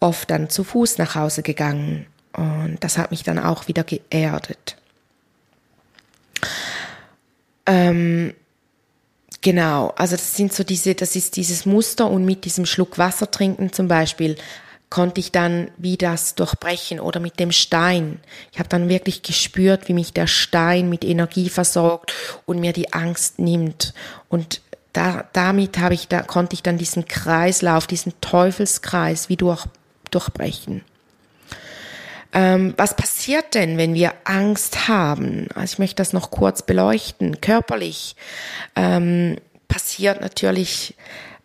oft 0.00 0.30
dann 0.30 0.50
zu 0.50 0.64
Fuß 0.64 0.98
nach 0.98 1.14
Hause 1.14 1.42
gegangen 1.42 2.06
und 2.32 2.78
das 2.80 2.98
hat 2.98 3.10
mich 3.10 3.22
dann 3.22 3.38
auch 3.38 3.68
wieder 3.68 3.84
geerdet. 3.84 4.76
Ähm, 7.66 8.34
genau, 9.40 9.92
also 9.96 10.16
das 10.16 10.36
sind 10.36 10.52
so 10.52 10.64
diese, 10.64 10.94
das 10.94 11.14
ist 11.14 11.36
dieses 11.36 11.66
Muster 11.66 12.10
und 12.10 12.24
mit 12.24 12.44
diesem 12.44 12.66
Schluck 12.66 12.98
Wasser 12.98 13.30
trinken 13.30 13.72
zum 13.72 13.88
Beispiel 13.88 14.36
konnte 14.92 15.20
ich 15.20 15.32
dann 15.32 15.70
wie 15.78 15.96
das 15.96 16.34
durchbrechen 16.34 17.00
oder 17.00 17.18
mit 17.18 17.40
dem 17.40 17.50
Stein. 17.50 18.20
Ich 18.52 18.58
habe 18.58 18.68
dann 18.68 18.90
wirklich 18.90 19.22
gespürt, 19.22 19.88
wie 19.88 19.94
mich 19.94 20.12
der 20.12 20.26
Stein 20.26 20.90
mit 20.90 21.02
Energie 21.02 21.48
versorgt 21.48 22.12
und 22.44 22.60
mir 22.60 22.74
die 22.74 22.92
Angst 22.92 23.38
nimmt. 23.38 23.94
Und 24.28 24.60
da, 24.92 25.24
damit 25.32 25.78
habe 25.78 25.94
ich, 25.94 26.08
da 26.08 26.20
konnte 26.20 26.52
ich 26.52 26.62
dann 26.62 26.76
diesen 26.76 27.06
Kreislauf, 27.06 27.86
diesen 27.86 28.12
Teufelskreis 28.20 29.30
wie 29.30 29.36
durch, 29.36 29.64
durchbrechen. 30.10 30.82
Ähm, 32.34 32.74
was 32.76 32.94
passiert 32.94 33.54
denn, 33.54 33.78
wenn 33.78 33.94
wir 33.94 34.12
Angst 34.24 34.88
haben? 34.88 35.48
Also 35.54 35.72
ich 35.72 35.78
möchte 35.78 35.96
das 35.96 36.12
noch 36.12 36.30
kurz 36.30 36.60
beleuchten. 36.60 37.40
Körperlich 37.40 38.14
ähm, 38.76 39.38
passiert 39.68 40.20
natürlich 40.20 40.94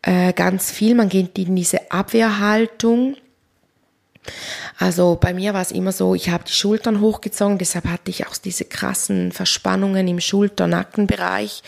äh, 0.01 0.33
ganz 0.33 0.69
viel. 0.69 0.95
Man 0.95 1.07
geht 1.07 1.37
in 1.37 1.55
diese 1.55 1.91
Abwehrhaltung 1.91 3.15
also 4.77 5.17
bei 5.19 5.33
mir 5.33 5.53
war 5.53 5.61
es 5.61 5.71
immer 5.71 5.91
so, 5.91 6.15
ich 6.15 6.29
habe 6.29 6.43
die 6.43 6.53
Schultern 6.53 7.01
hochgezogen, 7.01 7.57
deshalb 7.57 7.85
hatte 7.85 8.09
ich 8.09 8.27
auch 8.27 8.37
diese 8.37 8.65
krassen 8.65 9.31
Verspannungen 9.31 10.07
im 10.07 10.19
Schulter-Nackenbereich. 10.19 11.63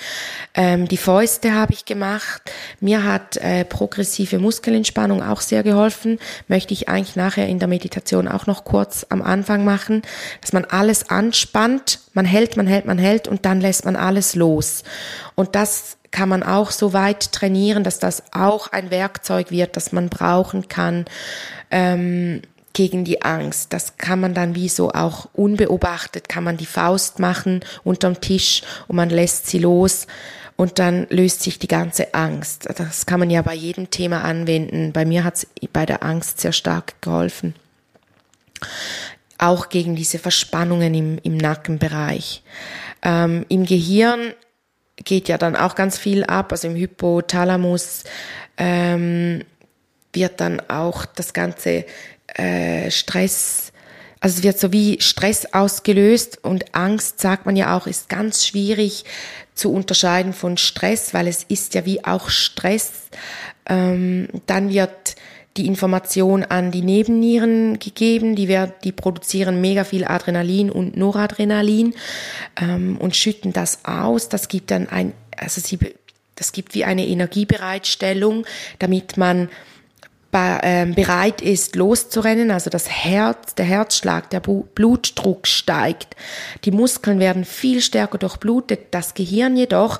Ähm, 0.53 0.87
die 0.87 0.97
Fäuste 0.97 1.53
habe 1.53 1.73
ich 1.73 1.85
gemacht. 1.85 2.41
Mir 2.79 3.03
hat 3.03 3.37
äh, 3.37 3.65
progressive 3.65 4.39
Muskelentspannung 4.39 5.23
auch 5.23 5.41
sehr 5.41 5.63
geholfen. 5.63 6.19
Möchte 6.47 6.73
ich 6.73 6.89
eigentlich 6.89 7.15
nachher 7.15 7.47
in 7.47 7.59
der 7.59 7.67
Meditation 7.67 8.27
auch 8.27 8.45
noch 8.45 8.63
kurz 8.63 9.05
am 9.09 9.21
Anfang 9.21 9.63
machen, 9.63 10.01
dass 10.41 10.53
man 10.53 10.65
alles 10.65 11.09
anspannt, 11.09 11.99
man 12.13 12.25
hält, 12.25 12.57
man 12.57 12.67
hält, 12.67 12.85
man 12.85 12.97
hält 12.97 13.27
und 13.27 13.45
dann 13.45 13.61
lässt 13.61 13.85
man 13.85 13.95
alles 13.95 14.35
los. 14.35 14.83
Und 15.35 15.55
das 15.55 15.98
kann 16.11 16.29
man 16.29 16.43
auch 16.43 16.71
so 16.71 16.93
weit 16.93 17.31
trainieren, 17.31 17.83
dass 17.83 17.99
das 17.99 18.23
auch 18.31 18.71
ein 18.71 18.91
Werkzeug 18.91 19.51
wird, 19.51 19.75
das 19.75 19.91
man 19.91 20.09
brauchen 20.09 20.67
kann, 20.67 21.05
ähm, 21.71 22.41
gegen 22.73 23.03
die 23.03 23.21
Angst. 23.23 23.73
Das 23.73 23.97
kann 23.97 24.19
man 24.19 24.33
dann 24.33 24.55
wie 24.55 24.69
so 24.69 24.91
auch 24.91 25.27
unbeobachtet, 25.33 26.29
kann 26.29 26.43
man 26.43 26.57
die 26.57 26.65
Faust 26.65 27.19
machen 27.19 27.61
unterm 27.83 28.21
Tisch 28.21 28.61
und 28.87 28.95
man 28.95 29.09
lässt 29.09 29.47
sie 29.47 29.59
los 29.59 30.07
und 30.55 30.77
dann 30.77 31.07
löst 31.09 31.41
sich 31.41 31.57
die 31.57 31.67
ganze 31.67 32.13
Angst. 32.13 32.67
Das 32.77 33.05
kann 33.05 33.19
man 33.19 33.29
ja 33.29 33.41
bei 33.41 33.53
jedem 33.53 33.89
Thema 33.89 34.23
anwenden. 34.23 34.91
Bei 34.91 35.05
mir 35.05 35.23
hat 35.23 35.35
es 35.35 35.47
bei 35.71 35.85
der 35.85 36.03
Angst 36.03 36.41
sehr 36.41 36.51
stark 36.51 37.01
geholfen. 37.01 37.55
Auch 39.37 39.69
gegen 39.69 39.95
diese 39.95 40.19
Verspannungen 40.19 40.93
im, 40.93 41.17
im 41.23 41.37
Nackenbereich. 41.37 42.43
Ähm, 43.01 43.45
Im 43.47 43.65
Gehirn 43.65 44.33
geht 45.03 45.29
ja 45.29 45.37
dann 45.37 45.55
auch 45.55 45.75
ganz 45.75 45.97
viel 45.97 46.23
ab, 46.23 46.51
also 46.51 46.67
im 46.67 46.75
Hypothalamus 46.75 48.03
ähm, 48.57 49.43
wird 50.13 50.41
dann 50.41 50.61
auch 50.69 51.05
das 51.05 51.33
ganze 51.33 51.85
äh, 52.35 52.91
Stress, 52.91 53.71
also 54.19 54.37
es 54.37 54.43
wird 54.43 54.59
so 54.59 54.73
wie 54.73 55.01
Stress 55.01 55.53
ausgelöst 55.53 56.43
und 56.43 56.75
Angst, 56.75 57.19
sagt 57.19 57.45
man 57.45 57.55
ja 57.55 57.77
auch, 57.77 57.87
ist 57.87 58.09
ganz 58.09 58.45
schwierig 58.45 59.05
zu 59.55 59.71
unterscheiden 59.71 60.33
von 60.33 60.57
Stress, 60.57 61.13
weil 61.13 61.27
es 61.27 61.43
ist 61.43 61.73
ja 61.73 61.85
wie 61.85 62.03
auch 62.05 62.29
Stress. 62.29 62.91
Ähm, 63.67 64.27
dann 64.45 64.69
wird 64.69 65.15
die 65.59 65.67
Information 65.67 66.43
an 66.43 66.71
die 66.71 66.81
Nebennieren 66.81 67.79
gegeben, 67.79 68.35
die, 68.35 68.47
werden, 68.47 68.71
die 68.85 68.93
produzieren 68.93 69.59
mega 69.59 69.83
viel 69.83 70.05
Adrenalin 70.05 70.71
und 70.71 70.95
Noradrenalin 70.95 71.93
ähm, 72.59 72.97
und 72.97 73.15
schütten 73.15 73.51
das 73.51 73.83
aus. 73.83 74.29
Das 74.29 74.47
gibt 74.47 74.71
dann 74.71 74.87
ein, 74.87 75.11
also 75.37 75.59
sie, 75.59 75.77
das 76.35 76.53
gibt 76.53 76.73
wie 76.75 76.85
eine 76.85 77.05
Energiebereitstellung, 77.05 78.45
damit 78.79 79.17
man 79.17 79.49
ähm, 80.31 80.93
bereit 80.93 81.41
ist, 81.41 81.75
loszurennen, 81.75 82.51
also 82.51 82.69
das 82.69 82.87
Herz, 82.89 83.55
der 83.55 83.65
Herzschlag, 83.65 84.29
der 84.29 84.39
Blutdruck 84.39 85.47
steigt. 85.47 86.15
Die 86.65 86.71
Muskeln 86.71 87.19
werden 87.19 87.43
viel 87.45 87.81
stärker 87.81 88.17
durchblutet, 88.17 88.87
das 88.91 89.13
Gehirn 89.13 89.57
jedoch 89.57 89.99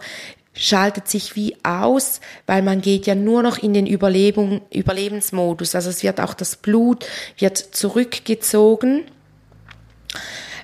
schaltet 0.60 1.08
sich 1.08 1.36
wie 1.36 1.56
aus, 1.63 2.20
weil 2.46 2.62
man 2.62 2.82
geht 2.82 3.08
ja 3.08 3.16
nur 3.16 3.42
noch 3.42 3.58
in 3.58 3.74
den 3.74 3.88
Überlebung, 3.88 4.62
Überlebensmodus. 4.72 5.74
Also 5.74 5.89
es 5.89 6.04
wird 6.04 6.20
auch 6.20 6.34
das 6.34 6.58
Blut 6.58 7.06
wird 7.38 7.58
zurückgezogen. 7.58 9.06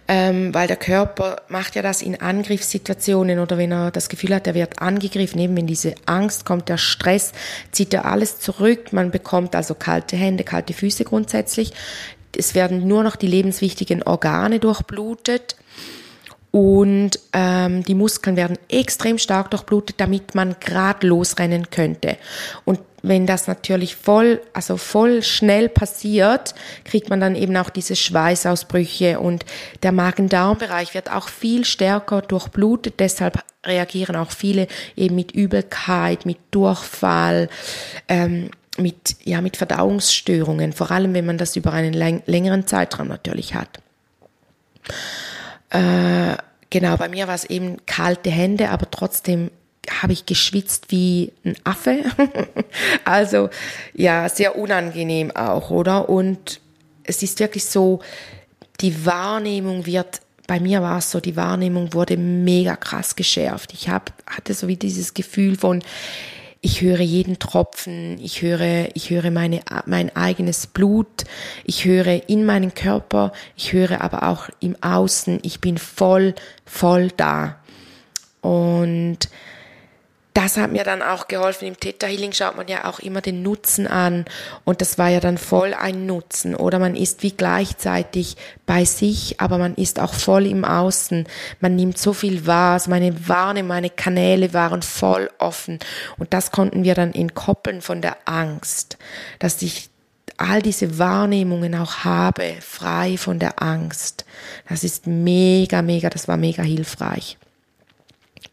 Ähm, 0.07 0.53
weil 0.53 0.67
der 0.67 0.77
Körper 0.77 1.41
macht 1.47 1.75
ja 1.75 1.81
das 1.81 2.03
in 2.03 2.21
Angriffssituationen 2.21 3.39
oder 3.39 3.57
wenn 3.57 3.71
er 3.71 3.89
das 3.89 4.07
Gefühl 4.07 4.35
hat, 4.35 4.45
er 4.45 4.53
wird 4.53 4.79
angegriffen, 4.79 5.39
eben 5.39 5.57
wenn 5.57 5.65
diese 5.65 5.95
Angst 6.05 6.45
kommt, 6.45 6.69
der 6.69 6.77
Stress, 6.77 7.31
zieht 7.71 7.91
er 7.91 8.05
alles 8.05 8.39
zurück, 8.39 8.93
man 8.93 9.09
bekommt 9.09 9.55
also 9.55 9.73
kalte 9.73 10.15
Hände, 10.15 10.43
kalte 10.43 10.73
Füße 10.73 11.05
grundsätzlich, 11.05 11.73
es 12.37 12.53
werden 12.53 12.87
nur 12.87 13.01
noch 13.01 13.15
die 13.15 13.25
lebenswichtigen 13.25 14.03
Organe 14.03 14.59
durchblutet 14.59 15.55
und 16.55 17.19
ähm, 17.33 17.83
die 17.83 17.95
Muskeln 17.95 18.37
werden 18.37 18.57
extrem 18.69 19.17
stark 19.17 19.51
durchblutet, 19.51 19.99
damit 19.99 20.35
man 20.35 20.55
gerade 20.61 21.05
losrennen 21.05 21.69
könnte. 21.69 22.15
Und 22.63 22.79
wenn 23.01 23.25
das 23.25 23.47
natürlich 23.47 23.97
voll, 23.97 24.39
also 24.53 24.77
voll 24.77 25.21
schnell 25.21 25.67
passiert, 25.67 26.55
kriegt 26.85 27.09
man 27.09 27.19
dann 27.19 27.35
eben 27.35 27.57
auch 27.57 27.69
diese 27.69 27.97
Schweißausbrüche 27.97 29.19
und 29.19 29.43
der 29.83 29.91
Magen-Darm-Bereich 29.91 30.93
wird 30.93 31.11
auch 31.11 31.27
viel 31.27 31.65
stärker 31.65 32.21
durchblutet. 32.21 33.01
Deshalb 33.01 33.43
reagieren 33.65 34.15
auch 34.15 34.31
viele 34.31 34.67
eben 34.95 35.15
mit 35.15 35.33
Übelkeit, 35.33 36.25
mit 36.25 36.37
Durchfall, 36.51 37.49
ähm, 38.07 38.49
mit, 38.77 39.17
ja, 39.25 39.41
mit 39.41 39.57
Verdauungsstörungen, 39.57 40.71
vor 40.71 40.89
allem 40.89 41.13
wenn 41.13 41.25
man 41.25 41.37
das 41.37 41.57
über 41.57 41.73
einen 41.73 41.93
längeren 41.93 42.65
Zeitraum 42.65 43.09
natürlich 43.09 43.55
hat. 43.55 43.81
Äh, 45.75 46.37
genau, 46.69 46.95
bei 46.95 47.09
mir 47.09 47.27
war 47.27 47.35
es 47.35 47.43
eben 47.43 47.85
kalte 47.85 48.29
Hände, 48.29 48.69
aber 48.69 48.89
trotzdem 48.89 49.51
habe 50.01 50.13
ich 50.13 50.25
geschwitzt 50.25 50.85
wie 50.89 51.33
ein 51.43 51.55
Affe. 51.63 52.03
also 53.05 53.49
ja, 53.93 54.29
sehr 54.29 54.57
unangenehm 54.57 55.35
auch, 55.35 55.69
oder? 55.69 56.09
Und 56.09 56.61
es 57.03 57.21
ist 57.21 57.39
wirklich 57.39 57.65
so, 57.65 57.99
die 58.81 59.05
Wahrnehmung 59.05 59.85
wird, 59.85 60.21
bei 60.47 60.59
mir 60.59 60.81
war 60.81 60.99
es 60.99 61.11
so, 61.11 61.19
die 61.19 61.35
Wahrnehmung 61.35 61.93
wurde 61.93 62.17
mega 62.17 62.75
krass 62.75 63.15
geschärft. 63.15 63.73
Ich 63.73 63.89
hab, 63.89 64.13
hatte 64.25 64.53
so 64.53 64.67
wie 64.67 64.77
dieses 64.77 65.13
Gefühl 65.13 65.57
von, 65.57 65.83
ich 66.65 66.81
höre 66.81 67.01
jeden 67.01 67.37
Tropfen, 67.37 68.17
ich 68.19 68.41
höre, 68.41 68.89
ich 68.95 69.11
höre 69.11 69.29
meine, 69.29 69.61
mein 69.85 70.15
eigenes 70.15 70.65
Blut, 70.65 71.25
ich 71.63 71.85
höre 71.85 72.27
in 72.27 72.43
meinen 72.43 72.73
Körper, 72.73 73.33
ich 73.55 73.71
höre 73.71 74.01
aber 74.01 74.23
auch 74.23 74.49
im 74.61 74.75
Außen, 74.81 75.37
ich 75.43 75.61
bin 75.61 75.77
voll, 75.77 76.33
voll 76.65 77.09
da. 77.15 77.57
Und 78.41 79.29
das 80.35 80.57
hat 80.57 80.69
mir 80.71 80.83
dann 80.83 81.01
auch 81.01 81.29
geholfen. 81.29 81.65
Im 81.65 81.79
Theta 81.79 82.07
Healing 82.07 82.33
schaut 82.33 82.57
man 82.57 82.67
ja 82.67 82.85
auch 82.85 82.99
immer 82.99 83.21
den 83.21 83.41
Nutzen 83.41 83.87
an 83.87 84.25
und 84.65 84.81
das 84.81 84.97
war 84.97 85.07
ja 85.07 85.21
dann 85.21 85.37
voll 85.37 85.73
ein 85.73 86.05
Nutzen. 86.05 86.55
Oder 86.55 86.77
man 86.77 86.97
ist 86.97 87.23
wie 87.23 87.31
gleichzeitig 87.31 88.35
bei 88.65 88.83
sich, 88.83 89.39
aber 89.39 89.57
man 89.57 89.75
ist 89.75 89.97
auch 89.97 90.13
voll 90.13 90.45
im 90.45 90.65
Außen. 90.65 91.25
Man 91.61 91.77
nimmt 91.77 91.97
so 91.97 92.11
viel 92.11 92.45
wahr. 92.45 92.73
Also 92.73 92.89
meine 92.89 93.29
Warne, 93.29 93.63
meine 93.63 93.89
Kanäle 93.89 94.53
waren 94.53 94.81
voll 94.81 95.31
offen 95.39 95.79
und 96.17 96.33
das 96.33 96.51
konnten 96.51 96.83
wir 96.83 96.95
dann 96.95 97.13
entkoppeln 97.13 97.81
von 97.81 98.01
der 98.01 98.17
Angst, 98.25 98.97
dass 99.39 99.61
ich 99.61 99.89
all 100.35 100.61
diese 100.61 100.99
Wahrnehmungen 100.99 101.75
auch 101.75 102.03
habe, 102.03 102.55
frei 102.59 103.15
von 103.17 103.39
der 103.39 103.63
Angst. 103.63 104.25
Das 104.67 104.83
ist 104.83 105.07
mega, 105.07 105.81
mega, 105.81 106.09
das 106.09 106.27
war 106.27 106.35
mega 106.35 106.61
hilfreich. 106.61 107.37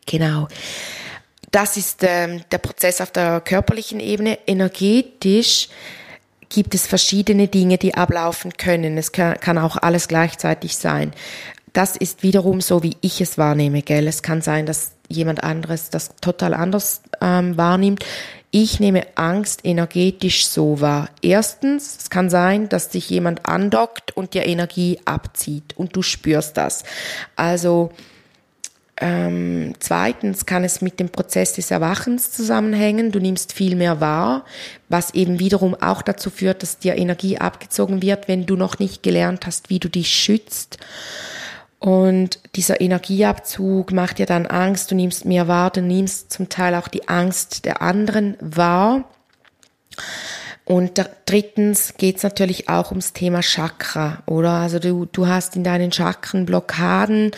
Genau. 0.06 0.46
Das 1.52 1.76
ist 1.76 2.02
ähm, 2.02 2.40
der 2.50 2.58
Prozess 2.58 3.00
auf 3.00 3.10
der 3.10 3.40
körperlichen 3.40 4.00
Ebene. 4.00 4.38
Energetisch 4.46 5.68
gibt 6.48 6.74
es 6.74 6.86
verschiedene 6.86 7.46
Dinge, 7.46 7.78
die 7.78 7.94
ablaufen 7.94 8.54
können. 8.54 8.96
Es 8.96 9.12
kann, 9.12 9.38
kann 9.38 9.58
auch 9.58 9.76
alles 9.76 10.08
gleichzeitig 10.08 10.76
sein. 10.76 11.12
Das 11.74 11.96
ist 11.96 12.22
wiederum 12.22 12.60
so, 12.60 12.82
wie 12.82 12.96
ich 13.02 13.20
es 13.20 13.38
wahrnehme, 13.38 13.82
gell? 13.82 14.08
Es 14.08 14.22
kann 14.22 14.42
sein, 14.42 14.66
dass 14.66 14.92
jemand 15.08 15.44
anderes 15.44 15.90
das 15.90 16.16
total 16.20 16.54
anders 16.54 17.02
ähm, 17.20 17.56
wahrnimmt. 17.56 18.04
Ich 18.50 18.80
nehme 18.80 19.06
Angst 19.14 19.60
energetisch 19.64 20.46
so 20.46 20.80
wahr. 20.80 21.08
Erstens, 21.20 21.96
es 21.98 22.10
kann 22.10 22.28
sein, 22.30 22.68
dass 22.68 22.88
dich 22.88 23.08
jemand 23.08 23.46
andockt 23.46 24.14
und 24.14 24.34
dir 24.34 24.46
Energie 24.46 25.00
abzieht 25.04 25.76
und 25.76 25.96
du 25.96 26.02
spürst 26.02 26.56
das. 26.56 26.84
Also 27.36 27.92
ähm, 29.00 29.74
zweitens 29.78 30.46
kann 30.46 30.64
es 30.64 30.82
mit 30.82 31.00
dem 31.00 31.08
Prozess 31.08 31.54
des 31.54 31.70
Erwachens 31.70 32.30
zusammenhängen. 32.30 33.10
Du 33.10 33.18
nimmst 33.18 33.52
viel 33.52 33.74
mehr 33.74 34.00
wahr, 34.00 34.44
was 34.88 35.14
eben 35.14 35.38
wiederum 35.38 35.74
auch 35.74 36.02
dazu 36.02 36.30
führt, 36.30 36.62
dass 36.62 36.78
dir 36.78 36.96
Energie 36.96 37.38
abgezogen 37.38 38.02
wird, 38.02 38.28
wenn 38.28 38.46
du 38.46 38.54
noch 38.54 38.78
nicht 38.78 39.02
gelernt 39.02 39.46
hast, 39.46 39.70
wie 39.70 39.78
du 39.78 39.88
dich 39.88 40.14
schützt. 40.14 40.78
Und 41.78 42.38
dieser 42.54 42.80
Energieabzug 42.80 43.90
macht 43.90 44.18
dir 44.18 44.26
dann 44.26 44.46
Angst, 44.46 44.92
du 44.92 44.94
nimmst 44.94 45.24
mehr 45.24 45.48
wahr, 45.48 45.70
du 45.70 45.82
nimmst 45.82 46.32
zum 46.32 46.48
Teil 46.48 46.76
auch 46.76 46.86
die 46.86 47.08
Angst 47.08 47.64
der 47.64 47.82
anderen 47.82 48.36
wahr. 48.40 49.04
Und 50.64 50.92
drittens 51.26 51.94
geht 51.96 52.18
es 52.18 52.22
natürlich 52.22 52.68
auch 52.68 52.90
ums 52.90 53.12
Thema 53.12 53.40
Chakra, 53.42 54.22
oder? 54.26 54.52
Also 54.52 54.78
du, 54.78 55.06
du 55.06 55.26
hast 55.26 55.56
in 55.56 55.64
deinen 55.64 55.90
Chakren 55.90 56.46
Blockaden 56.46 57.32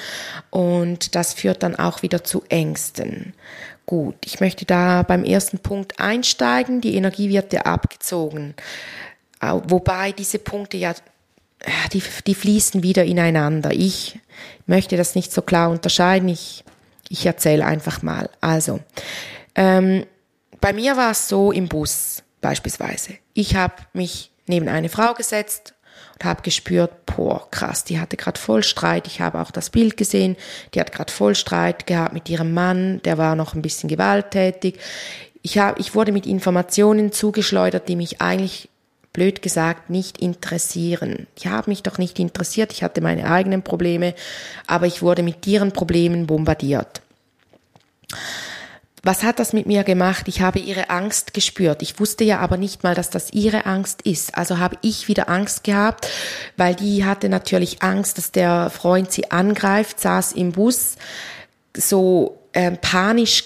und 0.51 1.15
das 1.15 1.33
führt 1.33 1.63
dann 1.63 1.75
auch 1.75 2.03
wieder 2.03 2.23
zu 2.23 2.43
Ängsten. 2.51 3.33
Gut, 3.87 4.17
ich 4.25 4.41
möchte 4.41 4.67
da 4.67 5.03
beim 5.03 5.25
ersten 5.25 5.59
Punkt 5.59 6.01
einsteigen. 6.01 6.81
Die 6.81 6.97
Energie 6.97 7.31
wird 7.31 7.53
dir 7.53 7.67
abgezogen. 7.67 8.55
Wobei 9.41 10.13
diese 10.13 10.39
Punkte 10.39 10.77
ja, 10.77 10.95
die, 11.93 12.03
die 12.27 12.35
fließen 12.35 12.83
wieder 12.83 13.05
ineinander. 13.05 13.73
Ich 13.73 14.19
möchte 14.67 14.97
das 14.97 15.15
nicht 15.15 15.33
so 15.33 15.43
klar 15.43 15.71
unterscheiden. 15.71 16.29
Ich, 16.29 16.65
ich 17.09 17.27
erzähle 17.27 17.65
einfach 17.65 18.03
mal. 18.03 18.31
Also, 18.41 18.81
ähm, 19.55 20.05
bei 20.61 20.73
mir 20.73 20.97
war 20.97 21.11
es 21.11 21.29
so 21.29 21.53
im 21.53 21.69
Bus 21.69 22.23
Beispielsweise, 22.45 23.15
ich 23.33 23.57
habe 23.57 23.73
mich 23.95 24.31
neben 24.47 24.69
eine 24.69 24.91
Frau 24.91 25.15
gesetzt 25.15 25.73
und 26.13 26.27
habe 26.27 26.43
gespürt, 26.43 27.07
boah, 27.07 27.51
krass, 27.51 27.85
die 27.85 27.99
hatte 27.99 28.19
gerade 28.19 28.39
voll 28.39 28.63
Streit. 28.63 29.07
Ich 29.07 29.23
habe 29.23 29.41
auch 29.41 29.51
das 29.51 29.71
Bild 29.71 29.97
gesehen, 29.97 30.37
die 30.75 30.81
hat 30.81 30.93
gerade 30.93 31.11
voll 31.11 31.35
Streit 31.35 31.87
gehabt 31.87 32.13
mit 32.13 32.29
ihrem 32.29 32.53
Mann, 32.53 33.01
der 33.07 33.17
war 33.17 33.35
noch 33.35 33.55
ein 33.55 33.63
bisschen 33.63 33.89
gewalttätig. 33.89 34.79
Ich, 35.41 35.57
hab, 35.57 35.81
ich 35.81 35.95
wurde 35.95 36.13
mit 36.13 36.27
Informationen 36.27 37.13
zugeschleudert, 37.13 37.89
die 37.89 37.97
mich 37.97 38.21
eigentlich 38.21 38.69
blöd 39.15 39.41
gesagt 39.41 39.89
nicht 39.89 40.19
interessieren. 40.19 41.27
Die 41.39 41.49
haben 41.49 41.71
mich 41.71 41.83
doch 41.83 41.97
nicht 41.97 42.19
interessiert, 42.19 42.73
ich 42.73 42.83
hatte 42.83 43.01
meine 43.01 43.31
eigenen 43.31 43.63
Probleme, 43.63 44.15
aber 44.67 44.85
ich 44.85 45.01
wurde 45.01 45.23
mit 45.23 45.47
ihren 45.47 45.73
Problemen 45.73 46.27
bombardiert. 46.27 47.01
Was 49.05 49.23
hat 49.23 49.39
das 49.39 49.53
mit 49.53 49.67
mir 49.67 49.85
gemacht? 49.85 50.29
Ich 50.29 50.41
habe 50.41 50.59
ihre 50.59 50.89
Angst 50.89 51.35
gespürt. 51.35 51.83
Ich 51.83 52.01
wusste 52.01 52.25
ja 52.25 52.39
aber 52.39 52.57
nicht 52.57 52.85
mal, 52.85 52.95
dass 52.95 53.11
das 53.11 53.35
ihre 53.35 53.67
Angst 53.67 54.01
ist. 54.01 54.35
Also 54.35 54.59
habe 54.59 54.79
ich 54.81 55.09
wieder 55.09 55.29
Angst 55.29 55.63
gehabt, 55.63 56.09
weil 56.57 56.75
die 56.75 57.05
hatte 57.05 57.29
natürlich 57.29 57.83
Angst, 57.83 58.17
dass 58.17 58.33
der 58.33 58.71
Freund 58.71 59.13
sie 59.13 59.31
angreift, 59.31 60.01
saß 60.01 60.33
im 60.33 60.53
Bus 60.53 60.97
so 61.77 62.44
ähm, 62.55 62.79
panisch 62.81 63.45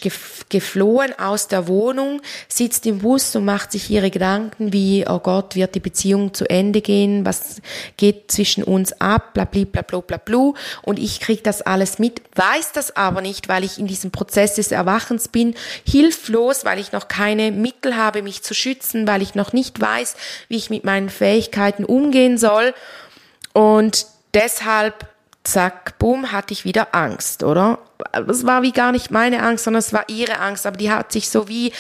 geflohen 0.51 1.19
aus 1.19 1.49
der 1.49 1.67
Wohnung, 1.67 2.21
sitzt 2.47 2.87
im 2.87 2.99
Bus 2.99 3.35
und 3.35 3.45
macht 3.45 3.73
sich 3.73 3.91
ihre 3.91 4.11
Gedanken 4.11 4.73
wie, 4.73 5.05
oh 5.09 5.19
Gott, 5.19 5.55
wird 5.55 5.75
die 5.75 5.81
Beziehung 5.81 6.35
zu 6.35 6.49
Ende 6.49 6.83
gehen, 6.83 7.25
was 7.25 7.63
geht 7.97 8.31
zwischen 8.31 8.63
uns 8.63 8.93
ab, 9.01 9.35
bla 9.35 9.45
bla 9.45 9.65
bla 9.65 9.83
bla 9.83 10.01
bla 10.01 10.17
bla. 10.19 10.53
Und 10.83 10.99
ich 10.99 11.21
krieg 11.21 11.43
das 11.43 11.63
alles 11.63 11.99
mit, 11.99 12.23
weiß 12.35 12.73
das 12.73 12.97
aber 12.97 13.23
nicht, 13.23 13.49
weil 13.49 13.65
ich 13.65 13.79
in 13.79 13.87
diesem 13.87 14.11
Prozess 14.11 14.55
des 14.55 14.73
Erwachens 14.73 15.29
bin, 15.29 15.55
hilflos, 15.87 16.65
weil 16.65 16.79
ich 16.79 16.93
noch 16.93 17.09
keine 17.09 17.51
Mittel 17.51 17.97
habe, 17.97 18.23
mich 18.23 18.43
zu 18.43 18.55
schützen, 18.55 19.07
weil 19.07 19.23
ich 19.23 19.35
noch 19.35 19.53
nicht 19.53 19.81
weiß, 19.81 20.17
wie 20.49 20.57
ich 20.57 20.71
mit 20.71 20.85
meinen 20.85 21.09
Fähigkeiten 21.09 21.85
umgehen 21.85 22.37
soll. 22.37 22.75
Und 23.55 24.07
deshalb 24.35 25.09
zack, 25.49 25.99
boom, 25.99 26.33
hatte 26.33 26.53
ich 26.53 26.65
wieder 26.65 26.95
Angst, 26.95 27.43
oder? 27.43 27.79
Es 28.29 28.45
war 28.47 28.63
wie 28.63 28.73
gar 28.73 28.93
nicht 28.93 29.11
meine 29.11 29.43
Angst, 29.43 29.65
sondern 29.65 29.81
es 29.81 29.93
war 29.93 30.05
ihre 30.09 30.39
Angst, 30.39 30.67
aber 30.67 30.77
die 30.77 30.91
hat 30.91 31.13
sich 31.13 31.29
so 31.29 31.49
wie, 31.49 31.73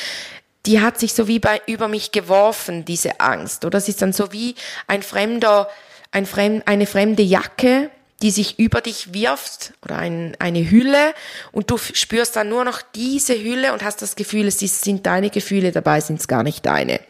die 0.67 0.81
hat 0.81 0.99
sich 0.99 1.15
so 1.15 1.29
wie 1.29 1.39
bei, 1.39 1.61
über 1.67 1.89
mich 1.89 2.13
geworfen, 2.13 2.85
diese 2.85 3.21
Angst, 3.21 3.65
oder? 3.65 3.79
Es 3.79 3.89
ist 3.89 4.03
dann 4.03 4.13
so 4.13 4.33
wie 4.33 4.55
ein 4.87 5.03
fremder, 5.03 5.69
ein 6.11 6.27
fremd, 6.27 6.67
eine 6.67 6.87
fremde 6.87 7.23
Jacke, 7.23 7.91
die 8.23 8.31
sich 8.31 8.59
über 8.59 8.81
dich 8.81 9.15
wirft 9.15 9.75
oder 9.83 9.99
ein, 9.99 10.37
eine 10.41 10.69
Hülle 10.71 11.15
und 11.53 11.71
du 11.71 11.79
spürst 11.79 12.35
dann 12.35 12.49
nur 12.49 12.65
noch 12.65 12.83
diese 12.83 13.41
Hülle 13.41 13.73
und 13.73 13.85
hast 13.85 14.03
das 14.03 14.17
Gefühl, 14.17 14.47
es 14.47 14.61
ist, 14.61 14.83
sind 14.83 15.07
deine 15.07 15.31
Gefühle, 15.31 15.71
dabei 15.71 16.01
sind 16.01 16.21
es 16.21 16.27
gar 16.27 16.43
nicht 16.43 16.67
deine. 16.67 17.01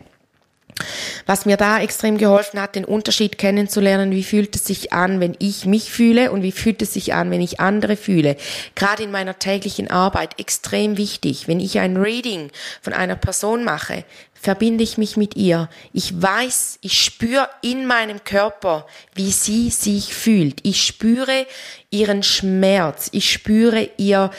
Was 1.27 1.47
mir 1.47 1.57
da 1.57 1.81
extrem 1.81 2.19
geholfen 2.19 2.61
hat, 2.61 2.75
den 2.75 2.85
Unterschied 2.85 3.39
kennenzulernen, 3.39 4.11
wie 4.11 4.23
fühlt 4.23 4.55
es 4.57 4.65
sich 4.65 4.93
an, 4.93 5.21
wenn 5.21 5.37
ich 5.39 5.67
mich 5.67 5.91
fühle 5.91 6.31
und 6.31 6.43
wie 6.43 6.53
fühlt 6.53 6.83
es 6.83 6.95
sich 6.95 7.15
an, 7.15 7.31
wenn 7.31 7.41
ich 7.41 7.61
andere 7.61 7.97
fühle. 7.97 8.37
Gerade 8.75 9.03
in 9.03 9.11
meiner 9.11 9.39
täglichen 9.39 9.91
Arbeit 9.91 10.39
extrem 10.39 10.97
wichtig. 10.97 11.49
Wenn 11.49 11.61
ich 11.61 11.79
ein 11.79 11.97
Reading 11.97 12.51
von 12.81 12.93
einer 12.93 13.17
Person 13.17 13.65
mache, 13.65 14.05
verbinde 14.41 14.85
ich 14.85 14.99
mich 14.99 15.17
mit 15.17 15.37
ihr. 15.37 15.69
Ich 15.93 16.21
weiß, 16.21 16.79
ich 16.83 17.03
spüre 17.03 17.49
in 17.63 17.87
meinem 17.87 18.23
Körper, 18.25 18.87
wie 19.15 19.33
sie 19.33 19.71
sich 19.71 20.15
fühlt. 20.15 20.61
Ich 20.63 20.83
spüre 20.83 21.47
ihren 21.91 22.23
Schmerz. 22.23 23.09
Ich 23.13 23.31
spüre 23.31 23.91
ihr 23.97 24.31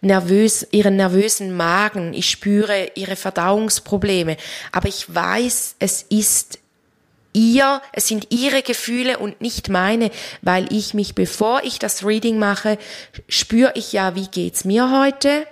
nervös, 0.00 0.66
ihren 0.72 0.96
nervösen 0.96 1.56
Magen. 1.56 2.12
Ich 2.12 2.30
spüre 2.30 2.90
ihre 2.94 3.16
Verdauungsprobleme. 3.16 4.36
Aber 4.72 4.88
ich 4.88 5.12
weiß, 5.14 5.76
es 5.78 6.02
ist 6.02 6.58
ihr, 7.32 7.82
es 7.92 8.08
sind 8.08 8.28
ihre 8.30 8.62
Gefühle 8.62 9.18
und 9.18 9.40
nicht 9.40 9.68
meine, 9.68 10.10
weil 10.42 10.72
ich 10.72 10.94
mich, 10.94 11.14
bevor 11.14 11.62
ich 11.64 11.78
das 11.78 12.04
Reading 12.04 12.38
mache, 12.38 12.78
spüre 13.28 13.72
ich 13.74 13.92
ja, 13.92 14.14
wie 14.14 14.26
geht's 14.26 14.64
mir 14.64 14.90
heute? 14.90 15.46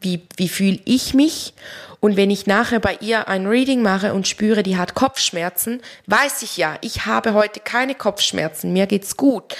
Wie, 0.00 0.22
wie 0.36 0.48
fühle 0.48 0.80
ich 0.84 1.14
mich? 1.14 1.54
Und 2.00 2.16
wenn 2.16 2.30
ich 2.30 2.46
nachher 2.46 2.80
bei 2.80 2.96
ihr 3.00 3.28
ein 3.28 3.46
Reading 3.46 3.82
mache 3.82 4.14
und 4.14 4.28
spüre, 4.28 4.62
die 4.62 4.76
hat 4.76 4.94
Kopfschmerzen, 4.94 5.82
weiß 6.06 6.42
ich 6.42 6.56
ja, 6.56 6.76
ich 6.80 7.06
habe 7.06 7.34
heute 7.34 7.60
keine 7.60 7.94
Kopfschmerzen, 7.94 8.72
mir 8.72 8.86
geht's 8.86 9.16
gut. 9.16 9.56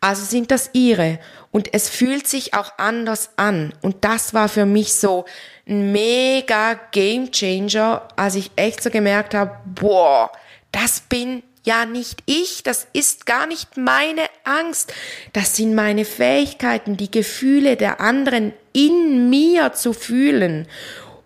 Also 0.00 0.24
sind 0.24 0.50
das 0.50 0.70
ihre. 0.72 1.18
Und 1.50 1.74
es 1.74 1.90
fühlt 1.90 2.26
sich 2.26 2.54
auch 2.54 2.72
anders 2.78 3.30
an. 3.36 3.74
Und 3.82 4.04
das 4.04 4.32
war 4.32 4.48
für 4.48 4.66
mich 4.66 4.94
so 4.94 5.26
ein 5.68 5.92
mega 5.92 6.78
Game 6.92 7.30
Changer, 7.30 8.08
als 8.16 8.36
ich 8.36 8.50
echt 8.56 8.82
so 8.82 8.90
gemerkt 8.90 9.34
habe, 9.34 9.58
boah, 9.66 10.30
das 10.72 11.00
bin 11.00 11.42
ja 11.64 11.84
nicht 11.84 12.22
ich, 12.24 12.62
das 12.62 12.86
ist 12.94 13.26
gar 13.26 13.46
nicht 13.46 13.76
meine 13.76 14.22
Angst, 14.44 14.94
das 15.34 15.56
sind 15.56 15.74
meine 15.74 16.06
Fähigkeiten, 16.06 16.96
die 16.96 17.10
Gefühle 17.10 17.76
der 17.76 18.00
anderen 18.00 18.54
in 18.72 19.28
mir 19.28 19.74
zu 19.74 19.92
fühlen 19.92 20.66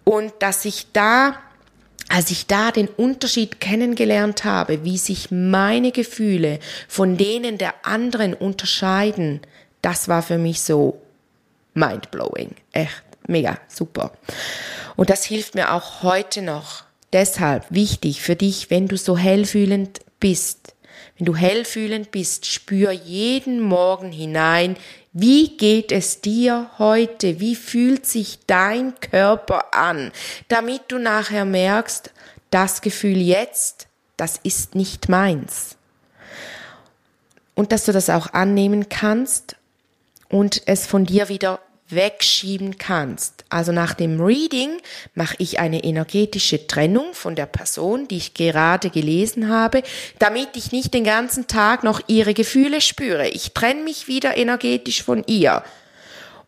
und 0.04 0.32
dass 0.38 0.64
ich 0.64 0.92
da, 0.92 1.36
als 2.08 2.30
ich 2.30 2.46
da 2.46 2.70
den 2.70 2.88
Unterschied 2.88 3.60
kennengelernt 3.60 4.44
habe, 4.44 4.84
wie 4.84 4.98
sich 4.98 5.30
meine 5.30 5.90
Gefühle 5.90 6.58
von 6.88 7.16
denen 7.16 7.58
der 7.58 7.74
anderen 7.86 8.34
unterscheiden, 8.34 9.40
das 9.82 10.08
war 10.08 10.22
für 10.22 10.38
mich 10.38 10.60
so 10.60 11.00
mindblowing. 11.74 12.54
Echt 12.72 13.02
mega 13.26 13.58
super. 13.68 14.12
Und 14.96 15.10
das 15.10 15.24
hilft 15.24 15.54
mir 15.54 15.72
auch 15.72 16.02
heute 16.02 16.42
noch. 16.42 16.84
Deshalb 17.12 17.66
wichtig 17.70 18.22
für 18.22 18.36
dich, 18.36 18.70
wenn 18.70 18.88
du 18.88 18.96
so 18.96 19.16
hellfühlend 19.16 20.00
bist, 20.20 20.74
wenn 21.16 21.26
du 21.26 21.36
hellfühlend 21.36 22.10
bist, 22.10 22.46
spür 22.46 22.90
jeden 22.90 23.60
Morgen 23.60 24.10
hinein, 24.10 24.76
wie 25.16 25.56
geht 25.56 25.92
es 25.92 26.20
dir 26.20 26.70
heute? 26.78 27.38
Wie 27.38 27.54
fühlt 27.54 28.04
sich 28.04 28.40
dein 28.48 28.98
Körper 28.98 29.72
an? 29.72 30.10
Damit 30.48 30.82
du 30.88 30.98
nachher 30.98 31.44
merkst, 31.44 32.10
das 32.50 32.80
Gefühl 32.80 33.18
jetzt, 33.18 33.86
das 34.16 34.40
ist 34.42 34.74
nicht 34.74 35.08
meins. 35.08 35.76
Und 37.54 37.70
dass 37.70 37.84
du 37.84 37.92
das 37.92 38.10
auch 38.10 38.32
annehmen 38.32 38.88
kannst 38.88 39.54
und 40.28 40.62
es 40.66 40.84
von 40.84 41.06
dir 41.06 41.28
wieder 41.28 41.60
wegschieben 41.94 42.78
kannst. 42.78 43.44
Also 43.48 43.72
nach 43.72 43.94
dem 43.94 44.20
Reading 44.20 44.70
mache 45.14 45.36
ich 45.38 45.58
eine 45.60 45.84
energetische 45.84 46.66
Trennung 46.66 47.14
von 47.14 47.34
der 47.34 47.46
Person, 47.46 48.08
die 48.08 48.16
ich 48.16 48.34
gerade 48.34 48.90
gelesen 48.90 49.48
habe, 49.48 49.82
damit 50.18 50.48
ich 50.54 50.72
nicht 50.72 50.94
den 50.94 51.04
ganzen 51.04 51.46
Tag 51.46 51.84
noch 51.84 52.00
ihre 52.06 52.34
Gefühle 52.34 52.80
spüre. 52.80 53.28
Ich 53.28 53.52
trenne 53.52 53.82
mich 53.82 54.08
wieder 54.08 54.36
energetisch 54.36 55.02
von 55.02 55.24
ihr. 55.26 55.62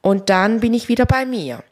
Und 0.00 0.30
dann 0.30 0.60
bin 0.60 0.74
ich 0.74 0.88
wieder 0.88 1.06
bei 1.06 1.26
mir. 1.26 1.64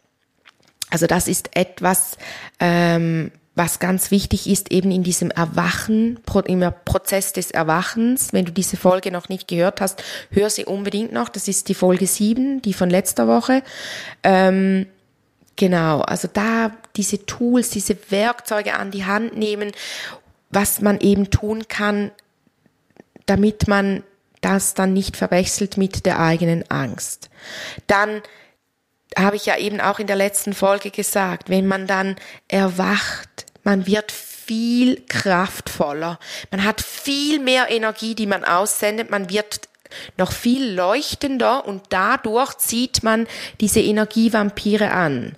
Also 0.91 1.07
das 1.07 1.29
ist 1.29 1.57
etwas, 1.57 2.17
ähm, 2.61 3.33
was 3.55 3.79
ganz 3.79 4.11
wichtig 4.11 4.49
ist, 4.49 4.73
eben 4.73 4.91
in 4.91 5.05
diesem 5.05 5.31
Erwachen, 5.31 6.19
im 6.47 6.73
Prozess 6.85 7.33
des 7.33 7.53
Erwachens. 7.53 8.33
Wenn 8.33 8.45
du 8.45 8.53
diese 8.53 8.77
Folge 8.77 9.13
noch 9.13 9.29
nicht 9.29 9.47
gehört 9.47 9.81
hast, 9.81 10.03
hör 10.31 10.51
sie 10.51 10.65
unbedingt 10.65 11.13
noch. 11.13 11.29
Das 11.29 11.47
ist 11.47 11.69
die 11.69 11.75
Folge 11.75 12.07
7, 12.07 12.63
die 12.63 12.73
von 12.73 12.91
letzter 12.91 13.29
Woche. 13.29 13.63
Ähm, 14.25 14.87
genau, 15.55 16.01
also 16.01 16.29
da 16.33 16.73
diese 16.97 17.27
Tools, 17.27 17.71
diese 17.71 17.97
Werkzeuge 18.11 18.75
an 18.75 18.91
die 18.91 19.05
Hand 19.05 19.37
nehmen, 19.37 19.71
was 20.51 20.81
man 20.81 20.99
eben 21.01 21.31
tun 21.31 21.69
kann, 21.69 22.11
damit 23.27 23.69
man 23.69 24.03
das 24.41 24.75
dann 24.75 24.93
nicht 24.93 25.17
verwechselt 25.17 25.77
mit 25.77 26.07
der 26.07 26.21
eigenen 26.21 26.69
Angst. 26.71 27.31
Dann 27.87 28.21
habe 29.17 29.37
ich 29.37 29.47
ja 29.47 29.57
eben 29.57 29.81
auch 29.81 29.99
in 29.99 30.07
der 30.07 30.17
letzten 30.17 30.55
Folge 30.55 30.91
gesagt, 30.91 31.49
wenn 31.49 31.67
man 31.67 31.87
dann 31.87 32.17
erwacht, 32.49 33.47
man 33.63 33.87
wird 33.87 34.13
viel 34.13 35.01
kraftvoller, 35.09 36.19
man 36.51 36.65
hat 36.65 36.81
viel 36.81 37.41
mehr 37.41 37.71
Energie, 37.71 38.15
die 38.15 38.27
man 38.27 38.45
aussendet, 38.45 39.11
man 39.11 39.31
wird 39.31 39.69
noch 40.17 40.33
viel 40.33 40.73
leuchtender 40.73 41.67
und 41.67 41.83
dadurch 41.91 42.59
zieht 42.59 43.03
man 43.03 43.27
diese 43.61 43.81
Energievampire 43.81 44.91
an. 44.91 45.37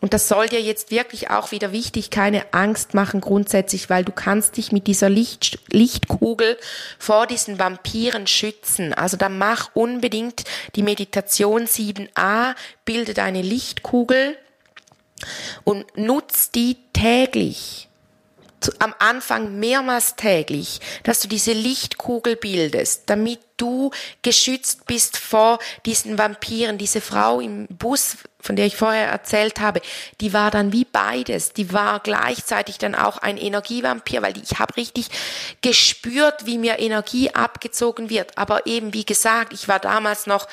Und 0.00 0.14
das 0.14 0.28
soll 0.28 0.48
dir 0.48 0.60
jetzt 0.60 0.90
wirklich 0.90 1.30
auch 1.30 1.50
wieder 1.50 1.72
wichtig, 1.72 2.10
keine 2.10 2.52
Angst 2.52 2.94
machen 2.94 3.20
grundsätzlich, 3.20 3.90
weil 3.90 4.04
du 4.04 4.12
kannst 4.12 4.56
dich 4.56 4.70
mit 4.70 4.86
dieser 4.86 5.08
Licht, 5.08 5.58
Lichtkugel 5.70 6.56
vor 6.98 7.26
diesen 7.26 7.58
Vampiren 7.58 8.26
schützen. 8.26 8.94
Also 8.94 9.16
dann 9.16 9.38
mach 9.38 9.70
unbedingt 9.74 10.44
die 10.76 10.82
Meditation 10.82 11.66
7a, 11.66 12.54
bilde 12.84 13.14
deine 13.14 13.42
Lichtkugel 13.42 14.36
und 15.64 15.84
nutz 15.96 16.50
die 16.52 16.76
täglich 16.92 17.88
am 18.78 18.94
Anfang 18.98 19.58
mehrmals 19.58 20.16
täglich, 20.16 20.80
dass 21.04 21.20
du 21.20 21.28
diese 21.28 21.52
Lichtkugel 21.52 22.36
bildest, 22.36 23.04
damit 23.06 23.40
du 23.56 23.90
geschützt 24.22 24.86
bist 24.86 25.16
vor 25.16 25.58
diesen 25.86 26.18
Vampiren. 26.18 26.78
Diese 26.78 27.00
Frau 27.00 27.40
im 27.40 27.66
Bus, 27.68 28.16
von 28.40 28.56
der 28.56 28.66
ich 28.66 28.76
vorher 28.76 29.08
erzählt 29.08 29.60
habe, 29.60 29.80
die 30.20 30.32
war 30.32 30.50
dann 30.50 30.72
wie 30.72 30.84
beides. 30.84 31.52
Die 31.52 31.72
war 31.72 32.00
gleichzeitig 32.00 32.78
dann 32.78 32.94
auch 32.94 33.18
ein 33.18 33.36
Energievampir, 33.36 34.22
weil 34.22 34.38
ich 34.38 34.58
habe 34.58 34.76
richtig 34.76 35.08
gespürt, 35.60 36.46
wie 36.46 36.58
mir 36.58 36.78
Energie 36.78 37.30
abgezogen 37.30 38.10
wird. 38.10 38.38
Aber 38.38 38.66
eben, 38.66 38.94
wie 38.94 39.04
gesagt, 39.04 39.52
ich 39.52 39.66
war 39.66 39.80
damals 39.80 40.26
noch 40.26 40.46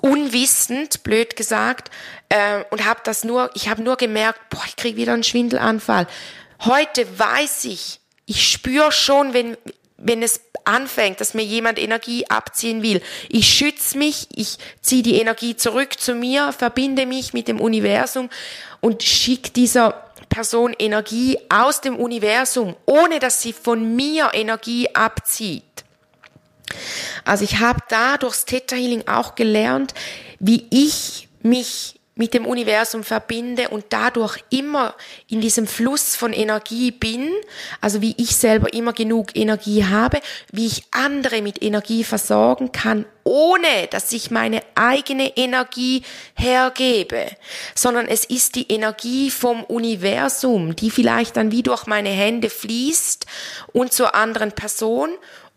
unwissend, 0.00 1.04
blöd 1.04 1.36
gesagt, 1.36 1.90
äh, 2.28 2.64
und 2.70 2.84
habe 2.84 3.00
das 3.04 3.22
nur, 3.22 3.50
ich 3.54 3.68
habe 3.68 3.82
nur 3.82 3.96
gemerkt, 3.96 4.40
boah, 4.50 4.64
ich 4.66 4.76
kriege 4.76 4.96
wieder 4.96 5.12
einen 5.12 5.22
Schwindelanfall. 5.22 6.08
Heute 6.64 7.06
weiß 7.18 7.64
ich, 7.66 8.00
ich 8.26 8.50
spüre 8.50 8.90
schon, 8.90 9.32
wenn, 9.32 9.56
wenn 10.02 10.22
es 10.22 10.40
anfängt, 10.64 11.20
dass 11.20 11.34
mir 11.34 11.44
jemand 11.44 11.78
Energie 11.78 12.26
abziehen 12.28 12.82
will. 12.82 13.00
Ich 13.28 13.48
schütze 13.48 13.98
mich, 13.98 14.28
ich 14.34 14.58
ziehe 14.80 15.02
die 15.02 15.20
Energie 15.20 15.56
zurück 15.56 15.98
zu 15.98 16.14
mir, 16.14 16.52
verbinde 16.52 17.06
mich 17.06 17.32
mit 17.32 17.48
dem 17.48 17.60
Universum 17.60 18.28
und 18.80 19.02
schicke 19.02 19.50
dieser 19.50 20.12
Person 20.28 20.74
Energie 20.78 21.38
aus 21.48 21.80
dem 21.80 21.96
Universum, 21.96 22.76
ohne 22.86 23.18
dass 23.18 23.42
sie 23.42 23.52
von 23.52 23.96
mir 23.96 24.30
Energie 24.32 24.94
abzieht. 24.94 25.62
Also 27.24 27.44
ich 27.44 27.58
habe 27.58 27.80
da 27.88 28.16
durchs 28.16 28.44
Theta 28.44 28.76
Healing 28.76 29.06
auch 29.06 29.34
gelernt, 29.34 29.94
wie 30.38 30.66
ich 30.70 31.28
mich 31.42 32.00
mit 32.14 32.34
dem 32.34 32.44
Universum 32.44 33.04
verbinde 33.04 33.70
und 33.70 33.86
dadurch 33.88 34.38
immer 34.50 34.94
in 35.28 35.40
diesem 35.40 35.66
Fluss 35.66 36.14
von 36.14 36.34
Energie 36.34 36.90
bin, 36.90 37.30
also 37.80 38.02
wie 38.02 38.14
ich 38.18 38.36
selber 38.36 38.74
immer 38.74 38.92
genug 38.92 39.34
Energie 39.34 39.86
habe, 39.86 40.20
wie 40.50 40.66
ich 40.66 40.84
andere 40.90 41.40
mit 41.40 41.62
Energie 41.62 42.04
versorgen 42.04 42.70
kann, 42.70 43.06
ohne 43.24 43.86
dass 43.90 44.12
ich 44.12 44.30
meine 44.30 44.62
eigene 44.74 45.36
Energie 45.38 46.02
hergebe, 46.34 47.28
sondern 47.74 48.06
es 48.08 48.26
ist 48.26 48.56
die 48.56 48.70
Energie 48.70 49.30
vom 49.30 49.64
Universum, 49.64 50.76
die 50.76 50.90
vielleicht 50.90 51.38
dann 51.38 51.50
wie 51.50 51.62
durch 51.62 51.86
meine 51.86 52.10
Hände 52.10 52.50
fließt 52.50 53.24
und 53.72 53.94
zur 53.94 54.14
anderen 54.14 54.52
Person 54.52 55.08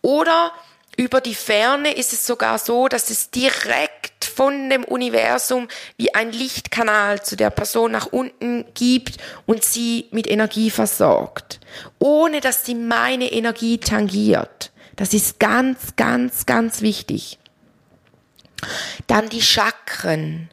oder 0.02 0.54
über 0.98 1.20
die 1.20 1.36
Ferne 1.36 1.94
ist 1.94 2.14
es 2.14 2.26
sogar 2.26 2.58
so, 2.58 2.88
dass 2.88 3.10
es 3.10 3.30
direkt 3.30 4.15
von 4.36 4.70
dem 4.70 4.84
Universum 4.84 5.68
wie 5.98 6.14
ein 6.14 6.32
Lichtkanal 6.32 7.24
zu 7.24 7.36
der 7.36 7.50
Person 7.50 7.92
nach 7.92 8.08
unten 8.08 8.66
gibt 8.74 9.18
und 9.46 9.64
sie 9.64 10.08
mit 10.12 10.28
Energie 10.28 10.70
versorgt, 10.70 11.60
ohne 12.00 12.42
dass 12.42 12.66
sie 12.66 12.76
meine 12.76 13.32
Energie 13.32 13.78
tangiert. 13.78 14.72
Das 14.96 15.14
ist 15.14 15.40
ganz, 15.40 15.96
ganz, 15.96 16.46
ganz 16.46 16.82
wichtig. 16.82 17.40
Dann 19.08 19.30
die 19.30 19.42
Chakren. 19.42 20.50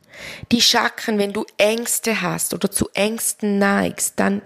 die 0.53 0.61
Chakren, 0.61 1.18
wenn 1.18 1.33
du 1.33 1.45
Ängste 1.57 2.23
hast 2.23 2.55
oder 2.55 2.71
zu 2.71 2.88
Ängsten 2.95 3.59
neigst, 3.59 4.14
dann 4.21 4.42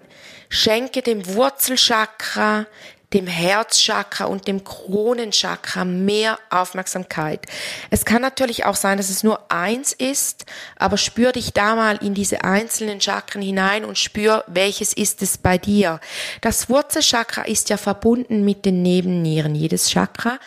schenke 0.49 1.03
dem 1.03 1.27
Wurzelchakra, 1.35 2.66
dem 3.12 3.27
Herzchakra 3.27 4.25
und 4.25 4.49
dem 4.49 4.64
Kronenchakra 4.64 5.85
mehr 5.85 6.38
Aufmerksamkeit. 6.51 7.47
Es 7.90 8.05
kann 8.05 8.21
natürlich 8.21 8.64
auch 8.64 8.75
sein, 8.75 8.99
dass 8.99 9.11
es 9.11 9.23
nur 9.23 9.51
eins 9.51 9.92
ist, 9.92 10.45
aber 10.77 10.97
spür 10.97 11.33
dich 11.33 11.53
da 11.53 11.77
mal 11.77 11.97
in 12.03 12.14
diese 12.14 12.42
einzelnen 12.42 13.01
Chakren 13.01 13.42
hinein 13.42 13.85
und 13.85 13.97
spür, 13.97 14.45
welches 14.49 14.92
ist 14.92 15.23
es 15.23 15.38
bei 15.38 15.57
dir. 15.57 16.01
Das 16.40 16.69
Wurzelchakra 16.69 17.42
ist 17.42 17.71
ja 17.71 17.77
verbunden 17.77 18.45
mit 18.45 18.64
den 18.64 18.83
Nebennieren. 18.83 19.55
Jedes 19.55 19.90
Chakra 19.90 20.38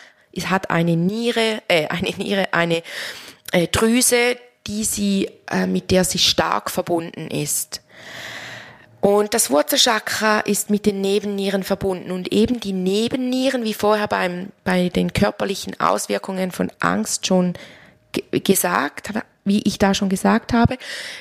hat 0.44 0.70
eine 0.70 0.96
Niere, 0.96 1.62
äh, 1.68 1.88
eine 1.88 2.10
Niere, 2.10 2.52
eine 2.52 2.82
äh, 3.52 3.68
Drüse, 3.68 4.36
die 4.66 4.84
sie, 4.84 5.30
äh, 5.50 5.66
mit 5.66 5.90
der 5.90 6.04
sie 6.04 6.18
stark 6.18 6.70
verbunden 6.70 7.28
ist. 7.30 7.82
Und 9.00 9.32
das 9.32 9.50
Wurzelchakra 9.50 10.40
ist 10.40 10.68
mit 10.68 10.84
den 10.84 11.00
Nebennieren 11.00 11.62
verbunden 11.62 12.10
und 12.10 12.32
eben 12.32 12.60
die 12.60 12.74
Nebennieren, 12.74 13.64
wie 13.64 13.72
vorher 13.72 14.08
beim, 14.08 14.50
bei 14.62 14.90
den 14.90 15.12
körperlichen 15.12 15.80
Auswirkungen 15.80 16.50
von 16.50 16.70
Angst 16.80 17.26
schon 17.26 17.54
gesagt, 18.30 19.10
wie 19.44 19.62
ich 19.62 19.78
da 19.78 19.94
schon 19.94 20.10
gesagt 20.10 20.52
habe, 20.52 20.76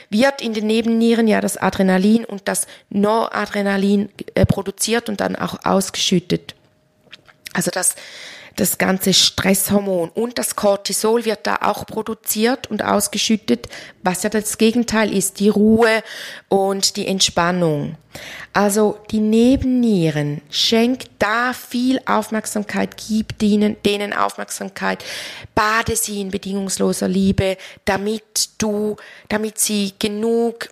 wird 0.10 0.42
in 0.42 0.54
den 0.54 0.68
Nebennieren 0.68 1.28
ja 1.28 1.40
das 1.40 1.56
Adrenalin 1.56 2.26
und 2.26 2.48
das 2.48 2.68
Noradrenalin 2.90 4.10
äh, 4.36 4.46
produziert 4.46 5.08
und 5.08 5.22
dann 5.22 5.38
auch 5.38 5.64
ausgeschüttet. 5.64 6.56
Also 7.54 7.72
das 7.72 7.96
das 8.60 8.78
ganze 8.78 9.14
Stresshormon 9.14 10.10
und 10.10 10.38
das 10.38 10.56
Cortisol 10.56 11.24
wird 11.24 11.48
da 11.48 11.60
auch 11.62 11.86
produziert 11.86 12.68
und 12.68 12.84
ausgeschüttet, 12.84 13.70
was 14.04 14.24
ja 14.24 14.30
das 14.30 14.58
Gegenteil 14.58 15.14
ist, 15.14 15.40
die 15.40 15.50
Ruhe 15.50 16.04
und 16.50 16.98
die 16.98 17.08
Entspannung. 17.08 17.96
Also 18.52 18.98
die 19.12 19.20
Nebennieren, 19.20 20.42
schenk 20.50 21.06
da 21.20 21.54
viel 21.54 22.02
Aufmerksamkeit, 22.06 22.98
gib 22.98 23.38
denen, 23.40 23.78
denen 23.84 24.12
Aufmerksamkeit, 24.14 25.06
bade 25.56 25.96
sie 25.96 26.20
in 26.20 26.30
bedingungsloser 26.30 27.08
Liebe, 27.08 27.58
damit 27.86 28.50
du, 28.58 28.98
damit 29.30 29.60
sie 29.60 29.94
genug 30.00 30.70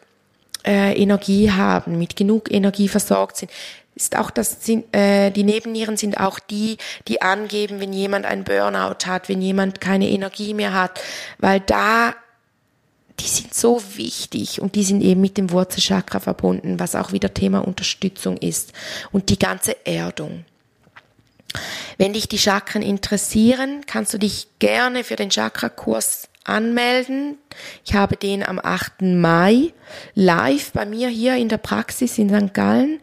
äh, 0.65 1.01
Energie 1.01 1.51
haben, 1.51 1.97
mit 1.97 2.15
genug 2.15 2.51
Energie 2.51 2.87
versorgt 2.87 3.37
sind 3.37 3.51
ist 3.97 4.15
auch 4.15 4.31
das 4.31 4.57
äh, 4.69 5.31
die 5.31 5.43
Nebennieren 5.43 5.97
sind 5.97 6.19
auch 6.19 6.39
die, 6.39 6.77
die 7.07 7.21
angeben, 7.21 7.79
wenn 7.79 7.93
jemand 7.93 8.25
ein 8.25 8.43
Burnout 8.43 9.05
hat, 9.05 9.27
wenn 9.27 9.41
jemand 9.41 9.81
keine 9.81 10.09
Energie 10.09 10.53
mehr 10.53 10.73
hat, 10.73 10.99
weil 11.39 11.59
da 11.59 12.15
die 13.19 13.27
sind 13.27 13.53
so 13.53 13.81
wichtig 13.95 14.61
und 14.61 14.75
die 14.75 14.83
sind 14.83 15.01
eben 15.01 15.21
mit 15.21 15.37
dem 15.37 15.49
Wurzelchakra 15.49 16.19
verbunden, 16.19 16.79
was 16.79 16.93
auch 16.95 17.11
wieder 17.11 17.33
Thema 17.33 17.59
Unterstützung 17.59 18.37
ist 18.37 18.73
und 19.11 19.29
die 19.29 19.39
ganze 19.39 19.87
Erdung. 19.87 20.45
Wenn 21.97 22.13
dich 22.13 22.27
die 22.27 22.37
Chakren 22.37 22.83
interessieren, 22.83 23.81
kannst 23.87 24.13
du 24.13 24.19
dich 24.19 24.47
gerne 24.59 25.03
für 25.03 25.15
den 25.15 25.31
Chakra-Kurs 25.31 26.26
anmelden. 26.47 27.37
Ich 27.85 27.93
habe 27.93 28.17
den 28.17 28.43
am 28.43 28.59
8. 28.59 29.01
Mai 29.01 29.73
live 30.15 30.71
bei 30.71 30.85
mir 30.85 31.09
hier 31.09 31.35
in 31.35 31.49
der 31.49 31.57
Praxis 31.57 32.17
in 32.17 32.29
St. 32.29 32.53
Gallen. 32.53 32.99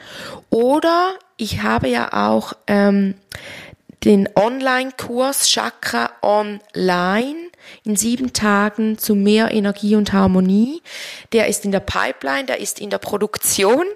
Oder 0.50 1.14
ich 1.36 1.62
habe 1.62 1.88
ja 1.88 2.12
auch 2.12 2.54
ähm, 2.66 3.14
den 4.04 4.28
Online-Kurs 4.34 5.48
Chakra 5.48 6.10
Online 6.22 7.50
in 7.84 7.96
sieben 7.96 8.32
Tagen 8.32 8.98
zu 8.98 9.14
mehr 9.14 9.50
Energie 9.52 9.96
und 9.96 10.12
Harmonie. 10.12 10.82
Der 11.32 11.48
ist 11.48 11.64
in 11.64 11.72
der 11.72 11.80
Pipeline, 11.80 12.44
der 12.44 12.60
ist 12.60 12.80
in 12.80 12.90
der 12.90 12.98
Produktion. 12.98 13.86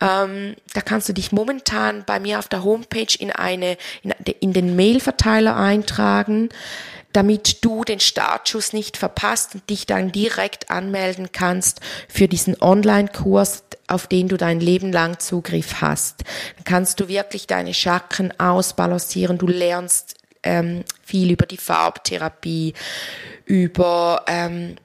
Ähm, 0.00 0.54
da 0.74 0.80
kannst 0.80 1.08
du 1.08 1.12
dich 1.12 1.32
momentan 1.32 2.04
bei 2.06 2.20
mir 2.20 2.38
auf 2.38 2.48
der 2.48 2.62
Homepage 2.62 3.14
in 3.18 3.32
eine 3.32 3.76
in, 4.02 4.14
in 4.40 4.52
den 4.52 4.76
Mailverteiler 4.76 5.56
eintragen 5.56 6.50
damit 7.12 7.64
du 7.64 7.84
den 7.84 8.00
Startschuss 8.00 8.72
nicht 8.72 8.96
verpasst 8.96 9.54
und 9.54 9.70
dich 9.70 9.86
dann 9.86 10.12
direkt 10.12 10.70
anmelden 10.70 11.32
kannst 11.32 11.80
für 12.08 12.28
diesen 12.28 12.60
Online-Kurs, 12.60 13.64
auf 13.86 14.06
den 14.06 14.28
du 14.28 14.36
dein 14.36 14.60
Leben 14.60 14.92
lang 14.92 15.18
Zugriff 15.18 15.80
hast. 15.80 16.24
Dann 16.56 16.64
kannst 16.64 17.00
du 17.00 17.08
wirklich 17.08 17.46
deine 17.46 17.72
Chakren 17.72 18.38
ausbalancieren. 18.38 19.38
Du 19.38 19.46
lernst 19.46 20.14
ähm, 20.42 20.84
viel 21.02 21.30
über 21.30 21.46
die 21.46 21.56
Farbtherapie, 21.56 22.74
über 23.46 24.24
ähm, 24.26 24.76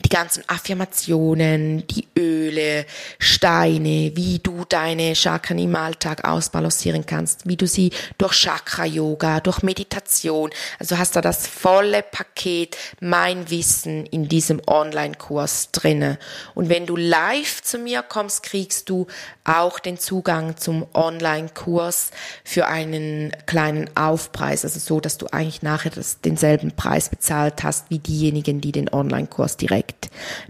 die 0.00 0.08
ganzen 0.08 0.42
Affirmationen, 0.48 1.86
die 1.86 2.08
Öle, 2.18 2.86
Steine, 3.18 4.12
wie 4.14 4.38
du 4.38 4.64
deine 4.66 5.14
Chakren 5.14 5.58
im 5.58 5.76
Alltag 5.76 6.24
ausbalancieren 6.24 7.04
kannst, 7.04 7.46
wie 7.46 7.56
du 7.56 7.66
sie 7.66 7.90
durch 8.16 8.32
Chakra-Yoga, 8.32 9.40
durch 9.40 9.62
Meditation, 9.62 10.50
also 10.78 10.96
hast 10.96 11.16
du 11.16 11.20
das 11.20 11.46
volle 11.46 12.02
Paket, 12.02 12.78
mein 13.00 13.50
Wissen 13.50 14.06
in 14.06 14.28
diesem 14.28 14.62
Online-Kurs 14.66 15.72
drinne. 15.72 16.18
Und 16.54 16.70
wenn 16.70 16.86
du 16.86 16.96
live 16.96 17.60
zu 17.62 17.78
mir 17.78 18.02
kommst, 18.02 18.44
kriegst 18.44 18.88
du 18.88 19.06
auch 19.44 19.78
den 19.78 19.98
Zugang 19.98 20.56
zum 20.56 20.86
Online-Kurs 20.94 22.12
für 22.44 22.66
einen 22.66 23.32
kleinen 23.44 23.90
Aufpreis, 23.94 24.64
also 24.64 24.78
so, 24.78 25.00
dass 25.00 25.18
du 25.18 25.26
eigentlich 25.32 25.60
nachher 25.62 25.90
das, 25.90 26.20
denselben 26.20 26.72
Preis 26.72 27.10
bezahlt 27.10 27.62
hast 27.62 27.90
wie 27.90 27.98
diejenigen, 27.98 28.62
die 28.62 28.72
den 28.72 28.88
Online-Kurs 28.88 29.58
direkt 29.58 29.81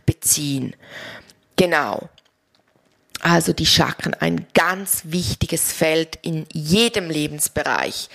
beziehen. 0.07 0.75
Genau. 1.57 2.09
Also 3.21 3.53
die 3.53 3.67
Chakren, 3.67 4.15
ein 4.15 4.47
ganz 4.53 5.03
wichtiges 5.05 5.73
Feld 5.73 6.19
in 6.23 6.45
jedem 6.53 7.09
Lebensbereich. 7.09 8.09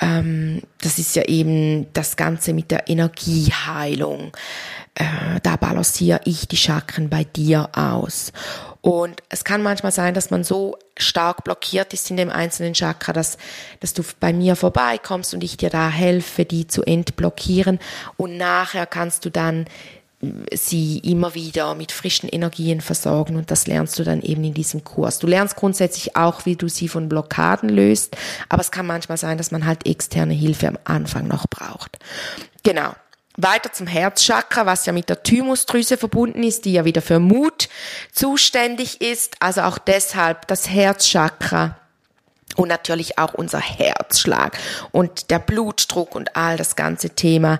Ähm, 0.00 0.62
das 0.80 0.98
ist 0.98 1.14
ja 1.14 1.22
eben 1.22 1.92
das 1.92 2.16
Ganze 2.16 2.52
mit 2.52 2.72
der 2.72 2.88
Energieheilung. 2.88 4.32
Äh, 4.96 5.40
da 5.44 5.54
balanciere 5.54 6.20
ich 6.24 6.48
die 6.48 6.56
Chakren 6.56 7.08
bei 7.08 7.22
dir 7.22 7.68
aus. 7.74 8.32
Und 8.80 9.22
es 9.28 9.44
kann 9.44 9.62
manchmal 9.62 9.92
sein, 9.92 10.14
dass 10.14 10.30
man 10.30 10.42
so 10.42 10.76
stark 10.96 11.44
blockiert 11.44 11.92
ist 11.92 12.10
in 12.10 12.16
dem 12.16 12.30
einzelnen 12.30 12.74
Chakra, 12.74 13.12
dass, 13.12 13.36
dass 13.80 13.92
du 13.94 14.02
bei 14.18 14.32
mir 14.32 14.56
vorbeikommst 14.56 15.34
und 15.34 15.44
ich 15.44 15.58
dir 15.58 15.70
da 15.70 15.90
helfe, 15.90 16.44
die 16.44 16.66
zu 16.66 16.82
entblockieren. 16.82 17.78
Und 18.16 18.36
nachher 18.36 18.86
kannst 18.86 19.24
du 19.24 19.30
dann 19.30 19.66
sie 20.52 20.98
immer 20.98 21.34
wieder 21.34 21.74
mit 21.74 21.92
frischen 21.92 22.28
Energien 22.28 22.82
versorgen 22.82 23.36
und 23.36 23.50
das 23.50 23.66
lernst 23.66 23.98
du 23.98 24.04
dann 24.04 24.20
eben 24.20 24.44
in 24.44 24.52
diesem 24.52 24.84
Kurs. 24.84 25.18
Du 25.18 25.26
lernst 25.26 25.56
grundsätzlich 25.56 26.14
auch, 26.16 26.44
wie 26.44 26.56
du 26.56 26.68
sie 26.68 26.88
von 26.88 27.08
Blockaden 27.08 27.70
löst, 27.70 28.16
aber 28.48 28.60
es 28.60 28.70
kann 28.70 28.86
manchmal 28.86 29.16
sein, 29.16 29.38
dass 29.38 29.50
man 29.50 29.64
halt 29.64 29.86
externe 29.86 30.34
Hilfe 30.34 30.68
am 30.68 30.78
Anfang 30.84 31.26
noch 31.26 31.46
braucht. 31.46 31.98
Genau. 32.62 32.92
Weiter 33.36 33.72
zum 33.72 33.86
Herzchakra, 33.86 34.66
was 34.66 34.84
ja 34.84 34.92
mit 34.92 35.08
der 35.08 35.22
Thymusdrüse 35.22 35.96
verbunden 35.96 36.42
ist, 36.42 36.66
die 36.66 36.72
ja 36.72 36.84
wieder 36.84 37.00
für 37.00 37.20
Mut 37.20 37.70
zuständig 38.12 39.00
ist. 39.00 39.36
Also 39.40 39.62
auch 39.62 39.78
deshalb 39.78 40.46
das 40.48 40.68
Herzchakra 40.68 41.79
und 42.56 42.68
natürlich 42.68 43.18
auch 43.18 43.34
unser 43.34 43.60
Herzschlag 43.60 44.58
und 44.92 45.30
der 45.30 45.38
Blutdruck 45.38 46.14
und 46.14 46.36
all 46.36 46.56
das 46.56 46.76
ganze 46.76 47.10
Thema. 47.10 47.58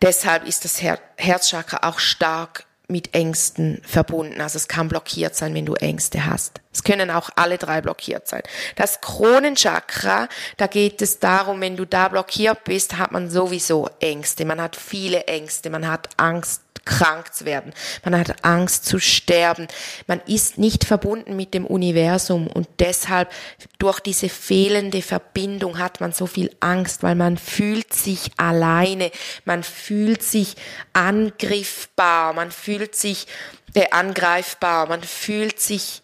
Deshalb 0.00 0.46
ist 0.46 0.64
das 0.64 0.82
Her 0.82 0.98
Herzchakra 1.16 1.88
auch 1.88 1.98
stark 1.98 2.64
mit 2.88 3.14
Ängsten 3.14 3.80
verbunden. 3.84 4.40
Also 4.40 4.56
es 4.56 4.68
kann 4.68 4.88
blockiert 4.88 5.34
sein, 5.34 5.54
wenn 5.54 5.66
du 5.66 5.74
Ängste 5.74 6.26
hast. 6.26 6.60
Es 6.72 6.84
können 6.84 7.10
auch 7.10 7.30
alle 7.36 7.58
drei 7.58 7.80
blockiert 7.80 8.28
sein. 8.28 8.42
Das 8.76 9.00
Kronenchakra, 9.00 10.28
da 10.58 10.66
geht 10.66 11.02
es 11.02 11.18
darum, 11.18 11.60
wenn 11.60 11.76
du 11.76 11.86
da 11.86 12.08
blockiert 12.08 12.64
bist, 12.64 12.98
hat 12.98 13.12
man 13.12 13.30
sowieso 13.30 13.88
Ängste. 14.00 14.44
Man 14.44 14.60
hat 14.60 14.76
viele 14.76 15.24
Ängste, 15.24 15.70
man 15.70 15.88
hat 15.88 16.08
Angst 16.16 16.61
krank 16.84 17.32
zu 17.32 17.44
werden. 17.44 17.72
Man 18.04 18.18
hat 18.18 18.44
Angst 18.44 18.84
zu 18.84 18.98
sterben. 18.98 19.68
Man 20.06 20.20
ist 20.26 20.58
nicht 20.58 20.84
verbunden 20.84 21.36
mit 21.36 21.54
dem 21.54 21.66
Universum 21.66 22.46
und 22.46 22.68
deshalb 22.78 23.30
durch 23.78 24.00
diese 24.00 24.28
fehlende 24.28 25.02
Verbindung 25.02 25.78
hat 25.78 26.00
man 26.00 26.12
so 26.12 26.26
viel 26.26 26.54
Angst, 26.60 27.02
weil 27.02 27.14
man 27.14 27.36
fühlt 27.36 27.92
sich 27.92 28.30
alleine, 28.36 29.10
man 29.44 29.62
fühlt 29.62 30.22
sich 30.22 30.56
angriffbar, 30.92 32.32
man 32.32 32.50
fühlt 32.50 32.96
sich 32.96 33.26
äh, 33.74 33.88
angreifbar, 33.90 34.86
man 34.86 35.02
fühlt 35.02 35.60
sich 35.60 36.02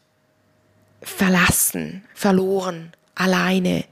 verlassen, 1.03 2.05
verloren, 2.15 2.93
alleine. 3.15 3.85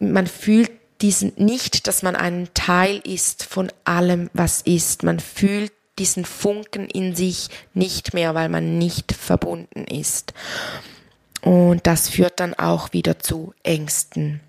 Man 0.00 0.26
fühlt 0.26 0.70
diesen 1.04 1.34
nicht, 1.36 1.86
dass 1.86 2.02
man 2.02 2.16
ein 2.16 2.48
Teil 2.54 2.96
ist 3.04 3.44
von 3.44 3.70
allem, 3.84 4.30
was 4.32 4.62
ist. 4.62 5.02
Man 5.02 5.20
fühlt 5.20 5.70
diesen 5.98 6.24
Funken 6.24 6.86
in 6.88 7.14
sich 7.14 7.50
nicht 7.74 8.14
mehr, 8.14 8.34
weil 8.34 8.48
man 8.48 8.78
nicht 8.78 9.12
verbunden 9.12 9.84
ist. 9.84 10.32
Und 11.42 11.86
das 11.86 12.08
führt 12.08 12.40
dann 12.40 12.54
auch 12.54 12.94
wieder 12.94 13.18
zu 13.18 13.52
Ängsten. 13.62 14.40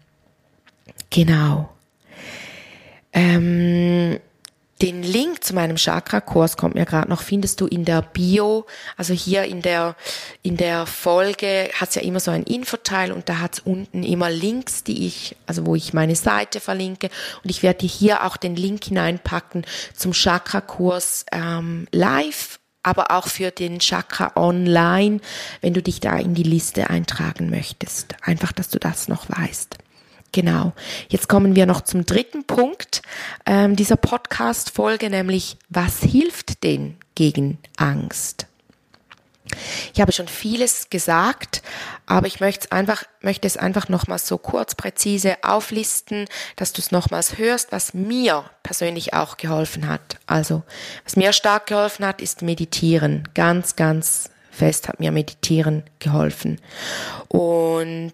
Genau. 1.10 1.70
Ähm, 3.12 4.22
Den 4.82 5.04
Link 5.04 5.42
zu 5.44 5.56
meinem 5.56 5.78
Chakra-Kurs 5.78 6.58
kommt 6.58 6.76
mir 6.76 6.86
gerade 6.86 7.10
noch, 7.10 7.22
findest 7.22 7.62
du 7.62 7.68
in 7.68 7.86
der 7.86 8.02
Bio, 8.02 8.66
also 8.98 9.14
hier 9.14 9.44
in 9.46 9.62
der, 9.62 9.96
in 10.42 10.58
der 10.58 10.86
Folge 10.86 11.70
hat's 11.80 11.96
ja 11.96 12.02
immer 12.02 12.20
so 12.20 12.32
ein 12.32 12.44
Infoteil 12.44 13.14
und 13.14 13.30
da 13.30 13.40
hat's 13.40 13.60
unten 13.60 14.04
immer 14.04 14.30
Links, 14.30 14.84
die 14.84 15.08
ich, 15.08 15.38
also 15.46 15.66
wo 15.66 15.76
ich 15.76 15.94
meine 15.94 16.16
Seite 16.16 16.60
verlinke 16.60 17.10
und 17.42 17.50
ich 17.50 17.64
werde 17.64 17.80
dir 17.80 17.90
hier 17.90 18.26
auch 18.26 18.36
den 18.36 18.58
Link 18.58 18.84
hineinpacken 18.84 19.66
zum 19.94 20.12
Chakra-Kurs 20.12 21.26
ähm, 21.32 21.88
live 21.92 22.60
aber 22.84 23.10
auch 23.10 23.28
für 23.28 23.50
den 23.50 23.80
Chakra 23.80 24.34
Online, 24.36 25.20
wenn 25.62 25.74
du 25.74 25.82
dich 25.82 26.02
da 26.02 26.18
in 26.18 26.36
die 26.36 26.44
Liste 26.44 26.92
eintragen 26.92 27.50
möchtest. 27.50 28.14
Einfach, 28.22 28.52
dass 28.52 28.70
du 28.70 28.78
das 28.78 29.08
noch 29.08 29.28
weißt. 29.28 29.80
Genau. 30.36 30.74
Jetzt 31.08 31.30
kommen 31.30 31.56
wir 31.56 31.66
noch 31.66 31.80
zum 31.80 32.06
dritten 32.06 32.44
Punkt 32.44 33.02
ähm, 33.46 33.78
dieser 33.78 33.96
Podcast-Folge, 33.96 35.10
nämlich 35.10 35.56
was 35.70 36.02
hilft 36.02 36.66
denn 36.66 36.98
gegen 37.16 37.58
Angst? 37.78 38.46
Ich 39.94 40.02
habe 40.02 40.12
schon 40.12 40.28
vieles 40.28 40.90
gesagt, 40.90 41.64
aber 42.06 42.28
ich 42.28 42.42
möchte 42.42 42.66
es 42.66 42.72
einfach, 42.74 43.06
möchte 43.22 43.48
es 43.48 43.56
einfach 43.56 43.88
nochmals 43.88 44.28
so 44.28 44.38
kurz 44.38 44.76
präzise 44.76 45.38
auflisten, 45.42 46.26
dass 46.58 46.74
du 46.74 46.82
es 46.82 46.92
nochmals 46.92 47.38
hörst, 47.38 47.72
was 47.72 47.94
mir 47.94 48.44
persönlich 48.62 49.14
auch 49.14 49.38
geholfen 49.38 49.88
hat. 49.88 50.18
Also, 50.28 50.64
was 51.06 51.16
mir 51.16 51.32
stark 51.32 51.68
geholfen 51.68 52.06
hat, 52.06 52.22
ist 52.22 52.42
Meditieren. 52.42 53.30
Ganz, 53.36 53.78
ganz 53.78 54.32
fest 54.52 54.90
hat 54.90 55.00
mir 55.00 55.14
Meditieren 55.14 55.84
geholfen. 56.00 56.60
Und 57.30 58.12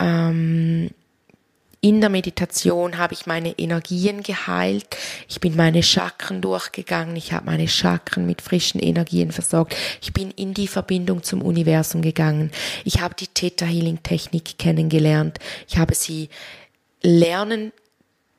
ähm, 0.00 0.90
in 1.82 2.00
der 2.00 2.10
Meditation 2.10 2.98
habe 2.98 3.14
ich 3.14 3.26
meine 3.26 3.58
Energien 3.58 4.22
geheilt. 4.22 4.96
Ich 5.28 5.40
bin 5.40 5.56
meine 5.56 5.82
Chakren 5.82 6.42
durchgegangen. 6.42 7.16
Ich 7.16 7.32
habe 7.32 7.46
meine 7.46 7.68
Chakren 7.68 8.26
mit 8.26 8.42
frischen 8.42 8.80
Energien 8.80 9.32
versorgt. 9.32 9.74
Ich 10.02 10.12
bin 10.12 10.30
in 10.30 10.52
die 10.52 10.68
Verbindung 10.68 11.22
zum 11.22 11.40
Universum 11.40 12.02
gegangen. 12.02 12.50
Ich 12.84 13.00
habe 13.00 13.14
die 13.14 13.28
Theta 13.28 13.64
Healing 13.64 14.02
Technik 14.02 14.58
kennengelernt. 14.58 15.38
Ich 15.68 15.78
habe 15.78 15.94
sie 15.94 16.28
lernen, 17.02 17.72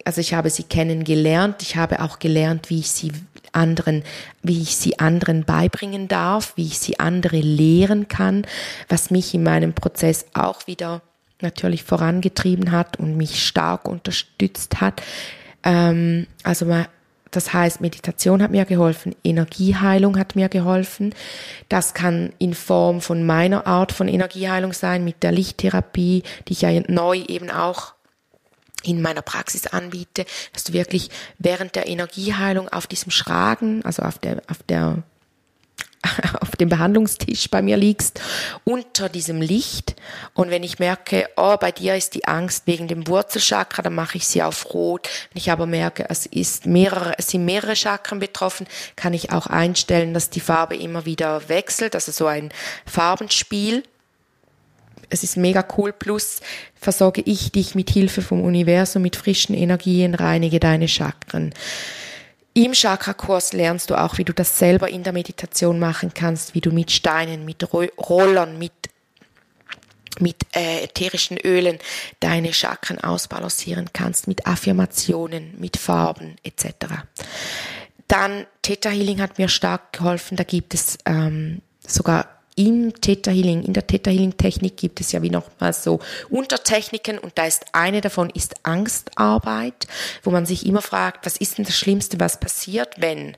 also 0.06 0.22
ich 0.22 0.36
habe 0.36 0.52
sie 0.52 0.64
kennengelernt. 0.64 1.64
Ich 1.64 1.76
habe 1.76 2.02
auch 2.02 2.20
gelernt, 2.20 2.70
wie 2.70 2.80
ich 2.80 2.92
sie 2.92 3.12
anderen, 3.54 4.04
wie 4.44 4.62
ich 4.62 4.76
sie 4.76 5.00
anderen 5.00 5.46
beibringen 5.46 6.08
darf, 6.08 6.54
wie 6.58 6.68
ich 6.68 6.78
sie 6.78 7.00
andere 7.00 7.40
lehren 7.40 8.08
kann, 8.08 8.46
was 8.88 9.10
mich 9.10 9.34
in 9.34 9.42
meinem 9.42 9.74
Prozess 9.74 10.26
auch 10.34 10.68
wieder 10.68 11.02
natürlich 11.44 11.84
vorangetrieben 11.84 12.72
hat 12.72 12.98
und 12.98 13.18
mich 13.18 13.46
stark 13.46 13.88
unterstützt 13.88 14.82
hat. 14.82 15.02
Ähm, 15.64 16.28
also 16.44 16.66
das 17.32 17.54
heißt, 17.54 17.80
Meditation 17.80 18.44
hat 18.44 18.52
mir 18.52 18.66
geholfen, 18.66 19.16
Energieheilung 19.24 20.20
hat 20.20 20.36
mir 20.36 20.50
geholfen. 20.50 21.16
Das 21.70 21.94
kann 21.94 22.34
in 22.40 22.54
Form 22.54 23.00
von 23.00 23.26
meiner 23.26 23.66
Art 23.68 23.94
von 23.94 24.10
Energieheilung 24.10 24.74
sein, 24.74 25.06
mit 25.06 25.24
der 25.24 25.32
Lichttherapie, 25.32 26.24
die 26.48 26.54
ich 26.54 26.62
ja 26.62 26.72
neu 26.88 27.24
eben 27.28 27.50
auch 27.50 27.94
in 28.84 29.02
meiner 29.02 29.22
Praxis 29.22 29.68
anbiete, 29.68 30.26
dass 30.54 30.66
du 30.66 30.74
wirklich 30.74 31.10
während 31.38 31.76
der 31.76 31.88
Energieheilung 31.88 32.68
auf 32.68 32.88
diesem 32.88 33.12
Schragen, 33.12 33.86
also 33.86 34.02
auf 34.02 34.20
der, 34.20 34.42
auf 34.50 34.62
der 34.64 35.04
auf 36.40 36.56
dem 36.56 36.70
Behandlungstisch 36.70 37.50
bei 37.50 37.62
mir 37.62 37.78
liegst, 37.78 38.22
unter 38.64 39.10
diesem 39.10 39.42
Licht. 39.42 39.96
Und 40.34 40.50
wenn 40.50 40.64
ich 40.64 40.80
merke, 40.80 41.30
oh, 41.38 41.58
bei 41.58 41.72
dir 41.72 41.96
ist 41.96 42.16
die 42.16 42.28
Angst 42.28 42.66
wegen 42.66 42.88
dem 42.88 43.08
Wurzelchakra, 43.08 43.82
dann 43.82 43.96
mache 43.96 44.18
ich 44.18 44.28
sie 44.28 44.42
auf 44.42 44.74
Rot. 44.74 45.08
Wenn 45.32 45.40
ich 45.40 45.52
aber 45.52 45.66
merke, 45.66 46.06
es 46.10 46.26
ist 46.26 46.66
mehrere, 46.66 47.14
es 47.18 47.30
sind 47.30 47.46
mehrere 47.46 47.76
Chakren 47.76 48.20
betroffen, 48.20 48.68
kann 48.96 49.14
ich 49.14 49.32
auch 49.32 49.48
einstellen, 49.48 50.14
dass 50.14 50.30
die 50.30 50.40
Farbe 50.40 50.76
immer 50.76 51.06
wieder 51.06 51.48
wechselt, 51.50 51.96
also 51.96 52.12
so 52.12 52.26
ein 52.26 52.50
Farbenspiel. 52.86 53.84
Es 55.10 55.24
ist 55.24 55.36
mega 55.36 55.66
cool. 55.78 55.92
Plus 55.92 56.40
versorge 56.80 57.22
ich 57.22 57.52
dich 57.52 57.76
mit 57.76 57.90
Hilfe 57.90 58.22
vom 58.22 58.42
Universum 58.42 59.02
mit 59.02 59.18
frischen 59.18 59.54
Energien, 59.54 60.16
reinige 60.16 60.60
deine 60.60 60.88
Chakren. 60.88 61.54
Im 62.54 62.74
Chakra-Kurs 62.74 63.54
lernst 63.54 63.90
du 63.90 63.96
auch, 63.96 64.18
wie 64.18 64.26
du 64.26 64.34
das 64.34 64.60
selber 64.60 64.90
in 64.90 65.04
der 65.04 65.14
Meditation 65.14 65.80
machen 65.80 66.14
kannst, 66.14 66.54
wie 66.54 66.62
du 66.62 66.72
mit 66.72 66.92
Steinen, 66.92 67.46
mit 67.46 67.66
Rollern, 67.74 68.60
mit 68.60 68.74
mit 70.20 70.46
äh, 70.54 70.84
ätherischen 70.84 71.38
Ölen 71.38 71.80
deine 72.20 72.54
Chakren 72.54 73.00
ausbalancieren 73.00 73.90
kannst, 73.94 74.28
mit 74.28 74.46
Affirmationen, 74.46 75.54
mit 75.58 75.78
Farben 75.78 76.36
etc. 76.44 77.06
Dann 78.10 78.46
Theta 78.62 78.90
Healing 78.90 79.22
hat 79.22 79.38
mir 79.38 79.48
stark 79.48 79.94
geholfen. 79.94 80.36
Da 80.36 80.44
gibt 80.44 80.74
es 80.74 80.98
ähm, 81.06 81.62
sogar 81.88 82.41
im 82.68 82.94
Theta 83.02 83.32
Healing, 83.32 83.64
in 83.64 83.74
der 83.74 83.88
Theta 83.88 84.12
Healing 84.12 84.38
Technik 84.38 84.78
gibt 84.78 85.02
es 85.02 85.12
ja 85.12 85.24
wie 85.24 85.32
nochmal 85.32 85.74
so 85.74 86.00
Untertechniken 86.30 87.18
und 87.18 87.36
da 87.36 87.46
ist 87.46 87.66
eine 87.72 88.02
davon 88.02 88.30
ist 88.30 88.54
Angstarbeit, 88.64 89.88
wo 90.22 90.30
man 90.30 90.46
sich 90.46 90.68
immer 90.68 90.84
fragt, 90.84 91.26
was 91.26 91.38
ist 91.38 91.58
denn 91.58 91.66
das 91.66 91.76
Schlimmste, 91.76 92.20
was 92.20 92.40
passiert, 92.40 93.02
wenn? 93.02 93.36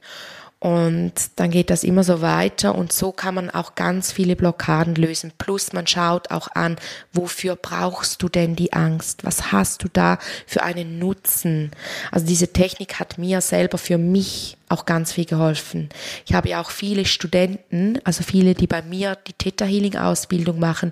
Und 0.64 1.14
dann 1.36 1.52
geht 1.52 1.70
das 1.70 1.84
immer 1.84 2.06
so 2.06 2.22
weiter 2.22 2.74
und 2.74 2.94
so 2.94 3.12
kann 3.12 3.36
man 3.36 3.50
auch 3.50 3.76
ganz 3.76 4.14
viele 4.14 4.38
Blockaden 4.38 4.96
lösen. 4.96 5.34
Plus 5.38 5.74
man 5.74 5.88
schaut 5.88 6.32
auch 6.32 6.48
an, 6.56 6.78
wofür 7.12 7.58
brauchst 7.58 8.24
du 8.24 8.30
denn 8.30 8.56
die 8.56 8.72
Angst? 8.72 9.26
Was 9.26 9.52
hast 9.52 9.84
du 9.84 9.90
da 9.92 10.20
für 10.48 10.64
einen 10.64 11.00
Nutzen? 11.00 11.72
Also 12.12 12.26
diese 12.26 12.54
Technik 12.54 12.98
hat 12.98 13.18
mir 13.18 13.42
selber 13.42 13.78
für 13.78 13.98
mich 13.98 14.56
auch 14.70 14.86
ganz 14.86 15.12
viel 15.12 15.26
geholfen. 15.26 15.90
Ich 16.26 16.34
habe 16.34 16.48
ja 16.48 16.62
auch 16.62 16.72
viele 16.72 17.04
Studenten, 17.04 18.00
also 18.06 18.24
viele, 18.24 18.56
die 18.56 18.68
bei 18.68 18.82
mir 18.84 19.18
die 19.28 19.34
Theta 19.34 19.66
Healing 19.66 19.98
Ausbildung 19.98 20.60
machen, 20.60 20.92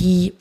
die 0.00 0.32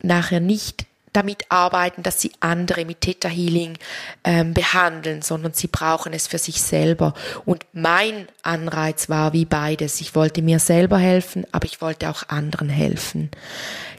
nachher 0.00 0.40
nicht 0.40 0.86
damit 1.14 1.50
arbeiten, 1.50 2.02
dass 2.02 2.20
sie 2.20 2.32
andere 2.40 2.84
mit 2.84 3.00
Theta 3.00 3.28
Healing 3.28 3.78
ähm, 4.24 4.52
behandeln, 4.52 5.22
sondern 5.22 5.54
sie 5.54 5.68
brauchen 5.68 6.12
es 6.12 6.26
für 6.26 6.38
sich 6.38 6.60
selber. 6.60 7.14
Und 7.44 7.64
mein 7.72 8.28
Anreiz 8.42 9.08
war 9.08 9.32
wie 9.32 9.44
beides. 9.46 10.00
Ich 10.00 10.14
wollte 10.14 10.42
mir 10.42 10.58
selber 10.58 10.98
helfen, 10.98 11.46
aber 11.52 11.64
ich 11.66 11.80
wollte 11.80 12.10
auch 12.10 12.28
anderen 12.28 12.68
helfen. 12.68 13.30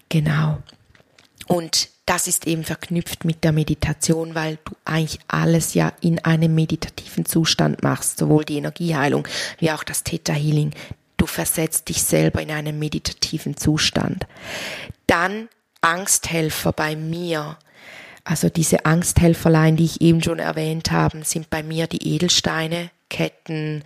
Genau. 0.10 0.58
Und 1.47 1.89
das 2.06 2.28
ist 2.28 2.45
eben 2.45 2.63
verknüpft 2.63 3.25
mit 3.25 3.43
der 3.43 3.51
Meditation, 3.51 4.36
weil 4.36 4.60
du 4.65 4.75
eigentlich 4.86 5.19
alles 5.28 5.73
ja 5.73 5.91
in 6.01 6.23
einem 6.23 6.54
meditativen 6.54 7.25
Zustand 7.25 7.82
machst, 7.82 8.19
sowohl 8.19 8.45
die 8.45 8.58
Energieheilung 8.58 9.28
wie 9.58 9.71
auch 9.71 9.84
das 9.84 10.04
Theta 10.04 10.34
Healing. 10.34 10.71
Du 11.17 11.25
versetzt 11.25 11.89
dich 11.89 12.04
selber 12.04 12.41
in 12.41 12.51
einen 12.51 12.78
meditativen 12.78 13.58
Zustand. 13.58 14.28
Dann 15.08 15.49
Angsthelfer 15.86 16.71
bei 16.71 16.95
mir. 16.95 17.58
Also 18.24 18.50
diese 18.50 18.86
Angsthelferlein, 18.86 19.76
die 19.76 19.86
ich 19.86 20.02
eben 20.02 20.21
schon 20.24 20.39
erwähnt 20.39 20.91
habe, 20.91 21.24
sind 21.24 21.52
bei 21.52 21.62
mir 21.62 21.86
die 21.86 22.15
Edelsteine, 22.15 22.89
Ketten, 23.08 23.84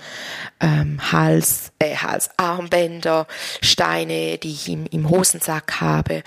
ähm, 0.62 1.12
Hals, 1.12 1.74
äh, 1.80 1.98
Halsarmbänder, 1.98 3.28
Steine, 3.62 4.38
die 4.38 4.52
ich 4.52 4.70
im, 4.70 4.86
im 4.86 5.10
Hosensack 5.10 5.82
habe 5.82 6.24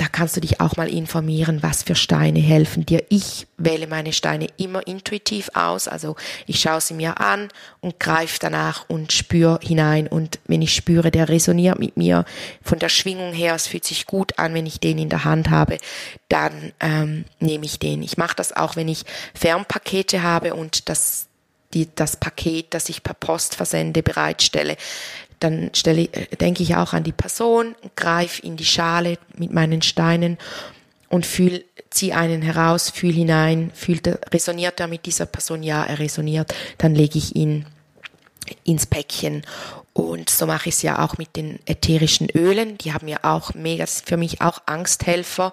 da 0.00 0.08
kannst 0.08 0.34
du 0.34 0.40
dich 0.40 0.62
auch 0.62 0.78
mal 0.78 0.88
informieren, 0.88 1.62
was 1.62 1.82
für 1.82 1.94
Steine 1.94 2.38
helfen 2.38 2.86
dir. 2.86 3.04
Ich 3.10 3.46
wähle 3.58 3.86
meine 3.86 4.14
Steine 4.14 4.46
immer 4.56 4.86
intuitiv 4.86 5.50
aus, 5.52 5.88
also 5.88 6.16
ich 6.46 6.58
schaue 6.58 6.80
sie 6.80 6.94
mir 6.94 7.20
an 7.20 7.48
und 7.82 8.00
greife 8.00 8.38
danach 8.40 8.88
und 8.88 9.12
spüre 9.12 9.60
hinein. 9.62 10.06
Und 10.06 10.38
wenn 10.46 10.62
ich 10.62 10.74
spüre, 10.74 11.10
der 11.10 11.28
resoniert 11.28 11.78
mit 11.78 11.98
mir 11.98 12.24
von 12.62 12.78
der 12.78 12.88
Schwingung 12.88 13.34
her, 13.34 13.54
es 13.54 13.66
fühlt 13.66 13.84
sich 13.84 14.06
gut 14.06 14.38
an, 14.38 14.54
wenn 14.54 14.64
ich 14.64 14.80
den 14.80 14.96
in 14.96 15.10
der 15.10 15.24
Hand 15.24 15.50
habe, 15.50 15.76
dann 16.30 16.72
ähm, 16.80 17.26
nehme 17.38 17.66
ich 17.66 17.78
den. 17.78 18.02
Ich 18.02 18.16
mache 18.16 18.36
das 18.36 18.56
auch, 18.56 18.76
wenn 18.76 18.88
ich 18.88 19.04
Fernpakete 19.34 20.22
habe 20.22 20.54
und 20.54 20.88
das 20.88 21.26
die, 21.74 21.88
das 21.94 22.16
Paket, 22.16 22.74
das 22.74 22.88
ich 22.88 23.02
per 23.02 23.14
Post 23.14 23.54
versende, 23.54 24.02
bereitstelle 24.02 24.76
dann 25.40 25.70
stelle, 25.74 26.02
äh, 26.02 26.36
denke 26.36 26.62
ich 26.62 26.76
auch 26.76 26.92
an 26.92 27.02
die 27.02 27.12
Person, 27.12 27.74
greife 27.96 28.42
in 28.42 28.56
die 28.56 28.64
Schale 28.64 29.18
mit 29.36 29.52
meinen 29.52 29.82
Steinen 29.82 30.38
und 31.08 31.26
fühl, 31.26 31.64
zieh 31.90 32.12
einen 32.12 32.42
heraus, 32.42 32.90
fühl 32.90 33.12
hinein, 33.12 33.72
fühlt, 33.74 34.06
resoniert 34.32 34.78
er 34.78 34.86
mit 34.86 35.06
dieser 35.06 35.26
Person? 35.26 35.62
Ja, 35.62 35.84
er 35.84 35.98
resoniert. 35.98 36.54
Dann 36.78 36.94
lege 36.94 37.18
ich 37.18 37.34
ihn 37.34 37.66
ins 38.64 38.86
Päckchen 38.86 39.42
und 39.92 40.30
so 40.30 40.46
mache 40.46 40.68
ich 40.68 40.76
es 40.76 40.82
ja 40.82 41.04
auch 41.04 41.18
mit 41.18 41.34
den 41.34 41.58
ätherischen 41.66 42.28
Ölen. 42.30 42.78
Die 42.78 42.92
haben 42.92 43.08
ja 43.08 43.18
auch 43.22 43.54
mega, 43.54 43.84
für 43.86 44.16
mich 44.16 44.40
auch 44.40 44.62
Angsthelfer. 44.66 45.52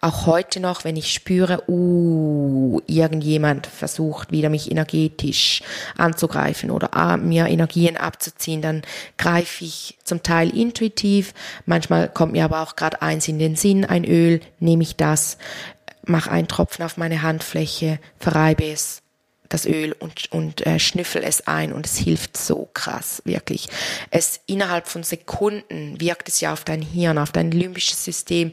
Auch 0.00 0.26
heute 0.26 0.60
noch, 0.60 0.84
wenn 0.84 0.96
ich 0.96 1.12
spüre, 1.12 1.64
uh, 1.68 2.80
irgendjemand 2.86 3.66
versucht 3.66 4.30
wieder 4.30 4.50
mich 4.50 4.70
energetisch 4.70 5.62
anzugreifen 5.98 6.70
oder 6.70 7.16
mir 7.16 7.48
Energien 7.48 7.96
abzuziehen, 7.96 8.62
dann 8.62 8.82
greife 9.18 9.64
ich 9.64 9.98
zum 10.04 10.22
Teil 10.22 10.56
intuitiv. 10.56 11.34
Manchmal 11.66 12.08
kommt 12.08 12.32
mir 12.32 12.44
aber 12.44 12.62
auch 12.62 12.76
gerade 12.76 13.02
eins 13.02 13.26
in 13.26 13.40
den 13.40 13.56
Sinn, 13.56 13.84
ein 13.84 14.04
Öl, 14.04 14.40
nehme 14.60 14.84
ich 14.84 14.94
das, 14.94 15.38
mache 16.04 16.30
einen 16.30 16.48
Tropfen 16.48 16.84
auf 16.84 16.96
meine 16.96 17.22
Handfläche, 17.22 17.98
verreibe 18.18 18.64
es 18.64 19.01
das 19.52 19.66
Öl 19.66 19.94
und, 19.98 20.30
und 20.32 20.66
äh, 20.66 20.78
schnüffel 20.78 21.22
es 21.24 21.46
ein 21.46 21.72
und 21.72 21.86
es 21.86 21.96
hilft 21.96 22.36
so 22.36 22.68
krass, 22.72 23.22
wirklich. 23.24 23.68
Es 24.10 24.40
innerhalb 24.46 24.88
von 24.88 25.02
Sekunden 25.02 26.00
wirkt 26.00 26.28
es 26.28 26.40
ja 26.40 26.52
auf 26.52 26.64
dein 26.64 26.82
Hirn, 26.82 27.18
auf 27.18 27.32
dein 27.32 27.50
limbisches 27.50 28.04
System. 28.04 28.52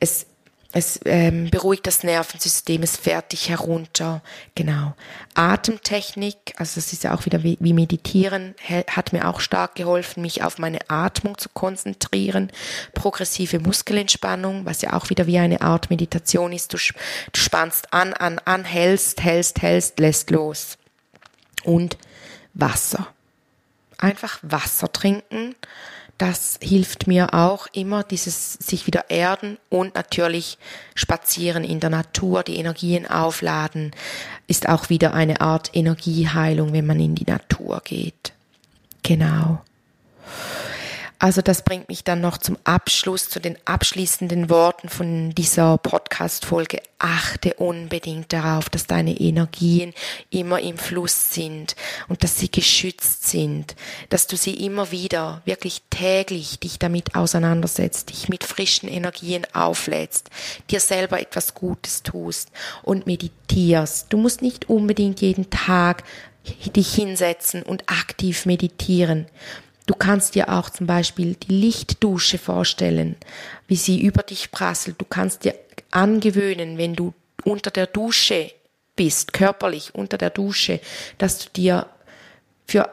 Es 0.00 0.26
es 0.72 1.00
ähm, 1.04 1.48
beruhigt 1.50 1.86
das 1.86 2.02
Nervensystem, 2.02 2.82
es 2.82 2.96
fährt 2.96 3.32
dich 3.32 3.48
herunter. 3.48 4.22
Genau. 4.54 4.94
Atemtechnik, 5.34 6.54
also 6.56 6.78
es 6.78 6.92
ist 6.92 7.04
ja 7.04 7.14
auch 7.14 7.24
wieder 7.24 7.42
wie, 7.42 7.56
wie 7.60 7.72
Meditieren, 7.72 8.54
hat 8.88 9.12
mir 9.12 9.28
auch 9.28 9.40
stark 9.40 9.74
geholfen, 9.74 10.22
mich 10.22 10.42
auf 10.42 10.58
meine 10.58 10.80
Atmung 10.88 11.38
zu 11.38 11.48
konzentrieren. 11.48 12.50
Progressive 12.94 13.58
Muskelentspannung, 13.60 14.66
was 14.66 14.82
ja 14.82 14.92
auch 14.92 15.08
wieder 15.08 15.26
wie 15.26 15.38
eine 15.38 15.60
Art 15.60 15.90
Meditation 15.90 16.52
ist. 16.52 16.72
Du, 16.72 16.78
du 16.78 17.40
spannst 17.40 17.92
an, 17.92 18.12
an, 18.12 18.38
an, 18.44 18.64
hältst, 18.64 19.22
hältst, 19.22 19.62
hältst, 19.62 19.98
lässt 19.98 20.30
los. 20.30 20.78
Und 21.64 21.96
Wasser. 22.54 23.08
Einfach 23.98 24.38
Wasser 24.42 24.92
trinken 24.92 25.54
das 26.18 26.58
hilft 26.62 27.06
mir 27.06 27.34
auch 27.34 27.66
immer, 27.72 28.02
dieses 28.02 28.54
sich 28.54 28.86
wieder 28.86 29.10
erden 29.10 29.58
und 29.68 29.94
natürlich 29.94 30.58
spazieren 30.94 31.62
in 31.62 31.80
der 31.80 31.90
Natur, 31.90 32.42
die 32.42 32.56
Energien 32.56 33.06
aufladen, 33.06 33.90
ist 34.46 34.68
auch 34.68 34.88
wieder 34.88 35.12
eine 35.12 35.40
Art 35.40 35.70
Energieheilung, 35.74 36.72
wenn 36.72 36.86
man 36.86 37.00
in 37.00 37.14
die 37.14 37.30
Natur 37.30 37.82
geht. 37.84 38.32
Genau. 39.02 39.60
Also 41.18 41.40
das 41.40 41.62
bringt 41.62 41.88
mich 41.88 42.04
dann 42.04 42.20
noch 42.20 42.36
zum 42.36 42.58
Abschluss, 42.64 43.30
zu 43.30 43.40
den 43.40 43.56
abschließenden 43.64 44.50
Worten 44.50 44.90
von 44.90 45.30
dieser 45.30 45.78
Podcast-Folge. 45.78 46.82
Achte 46.98 47.54
unbedingt 47.54 48.32
darauf, 48.32 48.68
dass 48.68 48.86
deine 48.86 49.18
Energien 49.18 49.94
immer 50.30 50.60
im 50.60 50.76
Fluss 50.76 51.32
sind 51.32 51.74
und 52.08 52.22
dass 52.22 52.38
sie 52.38 52.50
geschützt 52.50 53.28
sind, 53.28 53.76
dass 54.10 54.26
du 54.26 54.36
sie 54.36 54.54
immer 54.64 54.90
wieder 54.90 55.40
wirklich 55.46 55.82
täglich 55.88 56.58
dich 56.58 56.78
damit 56.78 57.14
auseinandersetzt, 57.14 58.10
dich 58.10 58.28
mit 58.28 58.44
frischen 58.44 58.88
Energien 58.88 59.46
auflädst, 59.54 60.28
dir 60.70 60.80
selber 60.80 61.20
etwas 61.20 61.54
Gutes 61.54 62.02
tust 62.02 62.50
und 62.82 63.06
meditierst. 63.06 64.12
Du 64.12 64.18
musst 64.18 64.42
nicht 64.42 64.68
unbedingt 64.68 65.22
jeden 65.22 65.48
Tag 65.48 66.04
dich 66.74 66.94
hinsetzen 66.94 67.62
und 67.62 67.88
aktiv 67.90 68.46
meditieren. 68.46 69.26
Du 69.86 69.94
kannst 69.94 70.34
dir 70.34 70.48
auch 70.48 70.68
zum 70.68 70.86
Beispiel 70.86 71.34
die 71.34 71.52
Lichtdusche 71.52 72.38
vorstellen, 72.38 73.16
wie 73.68 73.76
sie 73.76 74.00
über 74.02 74.22
dich 74.22 74.50
prasselt. 74.50 74.96
Du 74.98 75.04
kannst 75.04 75.44
dir 75.44 75.54
angewöhnen, 75.92 76.76
wenn 76.76 76.94
du 76.94 77.14
unter 77.44 77.70
der 77.70 77.86
Dusche 77.86 78.50
bist, 78.96 79.32
körperlich 79.32 79.94
unter 79.94 80.18
der 80.18 80.30
Dusche, 80.30 80.80
dass 81.18 81.38
du 81.38 81.50
dir 81.50 81.86
für 82.66 82.90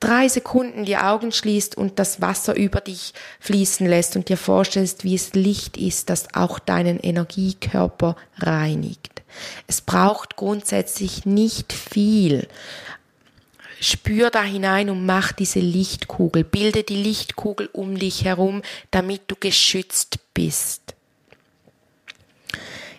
drei 0.00 0.26
Sekunden 0.26 0.84
die 0.84 0.96
Augen 0.96 1.30
schließt 1.30 1.76
und 1.76 1.98
das 2.00 2.20
Wasser 2.20 2.56
über 2.56 2.80
dich 2.80 3.14
fließen 3.38 3.86
lässt 3.86 4.16
und 4.16 4.28
dir 4.28 4.36
vorstellst, 4.36 5.04
wie 5.04 5.14
es 5.14 5.34
Licht 5.34 5.76
ist, 5.76 6.10
das 6.10 6.34
auch 6.34 6.58
deinen 6.58 6.98
Energiekörper 6.98 8.16
reinigt. 8.38 9.22
Es 9.68 9.80
braucht 9.80 10.36
grundsätzlich 10.36 11.24
nicht 11.24 11.72
viel. 11.72 12.48
Spür 13.82 14.30
da 14.30 14.42
hinein 14.42 14.90
und 14.90 15.04
mach 15.04 15.32
diese 15.32 15.58
Lichtkugel. 15.58 16.44
Bilde 16.44 16.84
die 16.84 17.02
Lichtkugel 17.02 17.68
um 17.72 17.98
dich 17.98 18.24
herum, 18.24 18.62
damit 18.92 19.22
du 19.26 19.34
geschützt 19.34 20.20
bist. 20.34 20.94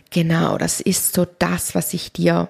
Genau, 0.10 0.58
das 0.58 0.82
ist 0.82 1.14
so 1.14 1.26
das, 1.40 1.74
was 1.74 1.94
ich 1.94 2.12
dir 2.12 2.50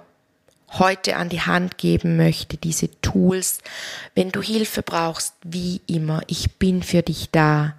heute 0.80 1.16
an 1.16 1.30
die 1.30 1.42
Hand 1.42 1.78
geben 1.78 2.18
möchte, 2.18 2.58
diese 2.58 2.90
Tools. 3.02 3.60
Wenn 4.16 4.32
du 4.32 4.42
Hilfe 4.42 4.82
brauchst, 4.82 5.36
wie 5.44 5.82
immer, 5.86 6.22
ich 6.28 6.58
bin 6.58 6.82
für 6.82 7.04
dich 7.04 7.30
da. 7.32 7.76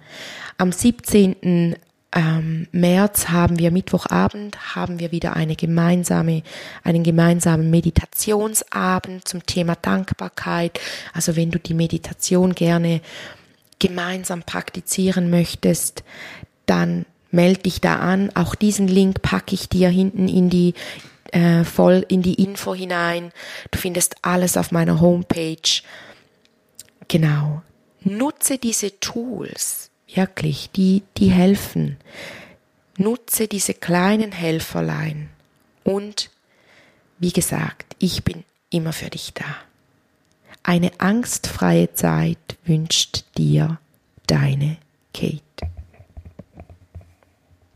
Am 0.57 0.71
17 0.71 1.75
ähm, 2.15 2.67
März 2.71 3.27
haben 3.27 3.59
wir 3.59 3.71
Mittwochabend 3.71 4.75
haben 4.75 4.99
wir 4.99 5.11
wieder 5.11 5.35
eine 5.35 5.57
gemeinsame 5.57 6.43
einen 6.83 7.03
gemeinsamen 7.03 7.69
Meditationsabend 7.69 9.27
zum 9.27 9.45
Thema 9.45 9.75
Dankbarkeit. 9.75 10.79
Also 11.13 11.35
wenn 11.35 11.51
du 11.51 11.59
die 11.59 11.73
Meditation 11.73 12.55
gerne 12.55 13.01
gemeinsam 13.79 14.43
praktizieren 14.43 15.29
möchtest, 15.29 16.03
dann 16.65 17.05
melde 17.31 17.63
dich 17.63 17.81
da 17.81 17.97
an. 17.97 18.31
Auch 18.33 18.55
diesen 18.55 18.87
Link 18.87 19.21
packe 19.21 19.53
ich 19.53 19.67
dir 19.67 19.89
hinten 19.89 20.29
in 20.29 20.49
die 20.49 20.73
äh, 21.33 21.65
voll 21.65 22.05
in 22.07 22.21
die 22.21 22.41
Info 22.41 22.73
hinein. 22.73 23.33
Du 23.71 23.77
findest 23.77 24.15
alles 24.21 24.55
auf 24.55 24.71
meiner 24.71 25.01
Homepage. 25.01 25.81
Genau. 27.09 27.61
Nutze 27.99 28.57
diese 28.57 29.01
Tools 29.01 29.91
Wirklich, 30.15 30.71
die, 30.71 31.03
die 31.17 31.29
helfen. 31.29 31.97
Nutze 32.97 33.47
diese 33.47 33.73
kleinen 33.73 34.31
Helferlein. 34.31 35.29
Und, 35.83 36.31
wie 37.19 37.33
gesagt, 37.33 37.95
ich 37.99 38.23
bin 38.23 38.43
immer 38.69 38.93
für 38.93 39.09
dich 39.09 39.33
da. 39.33 39.45
Eine 40.63 40.91
angstfreie 40.99 41.93
Zeit 41.93 42.57
wünscht 42.63 43.25
dir 43.37 43.79
deine 44.25 44.77
Kate. 45.13 45.74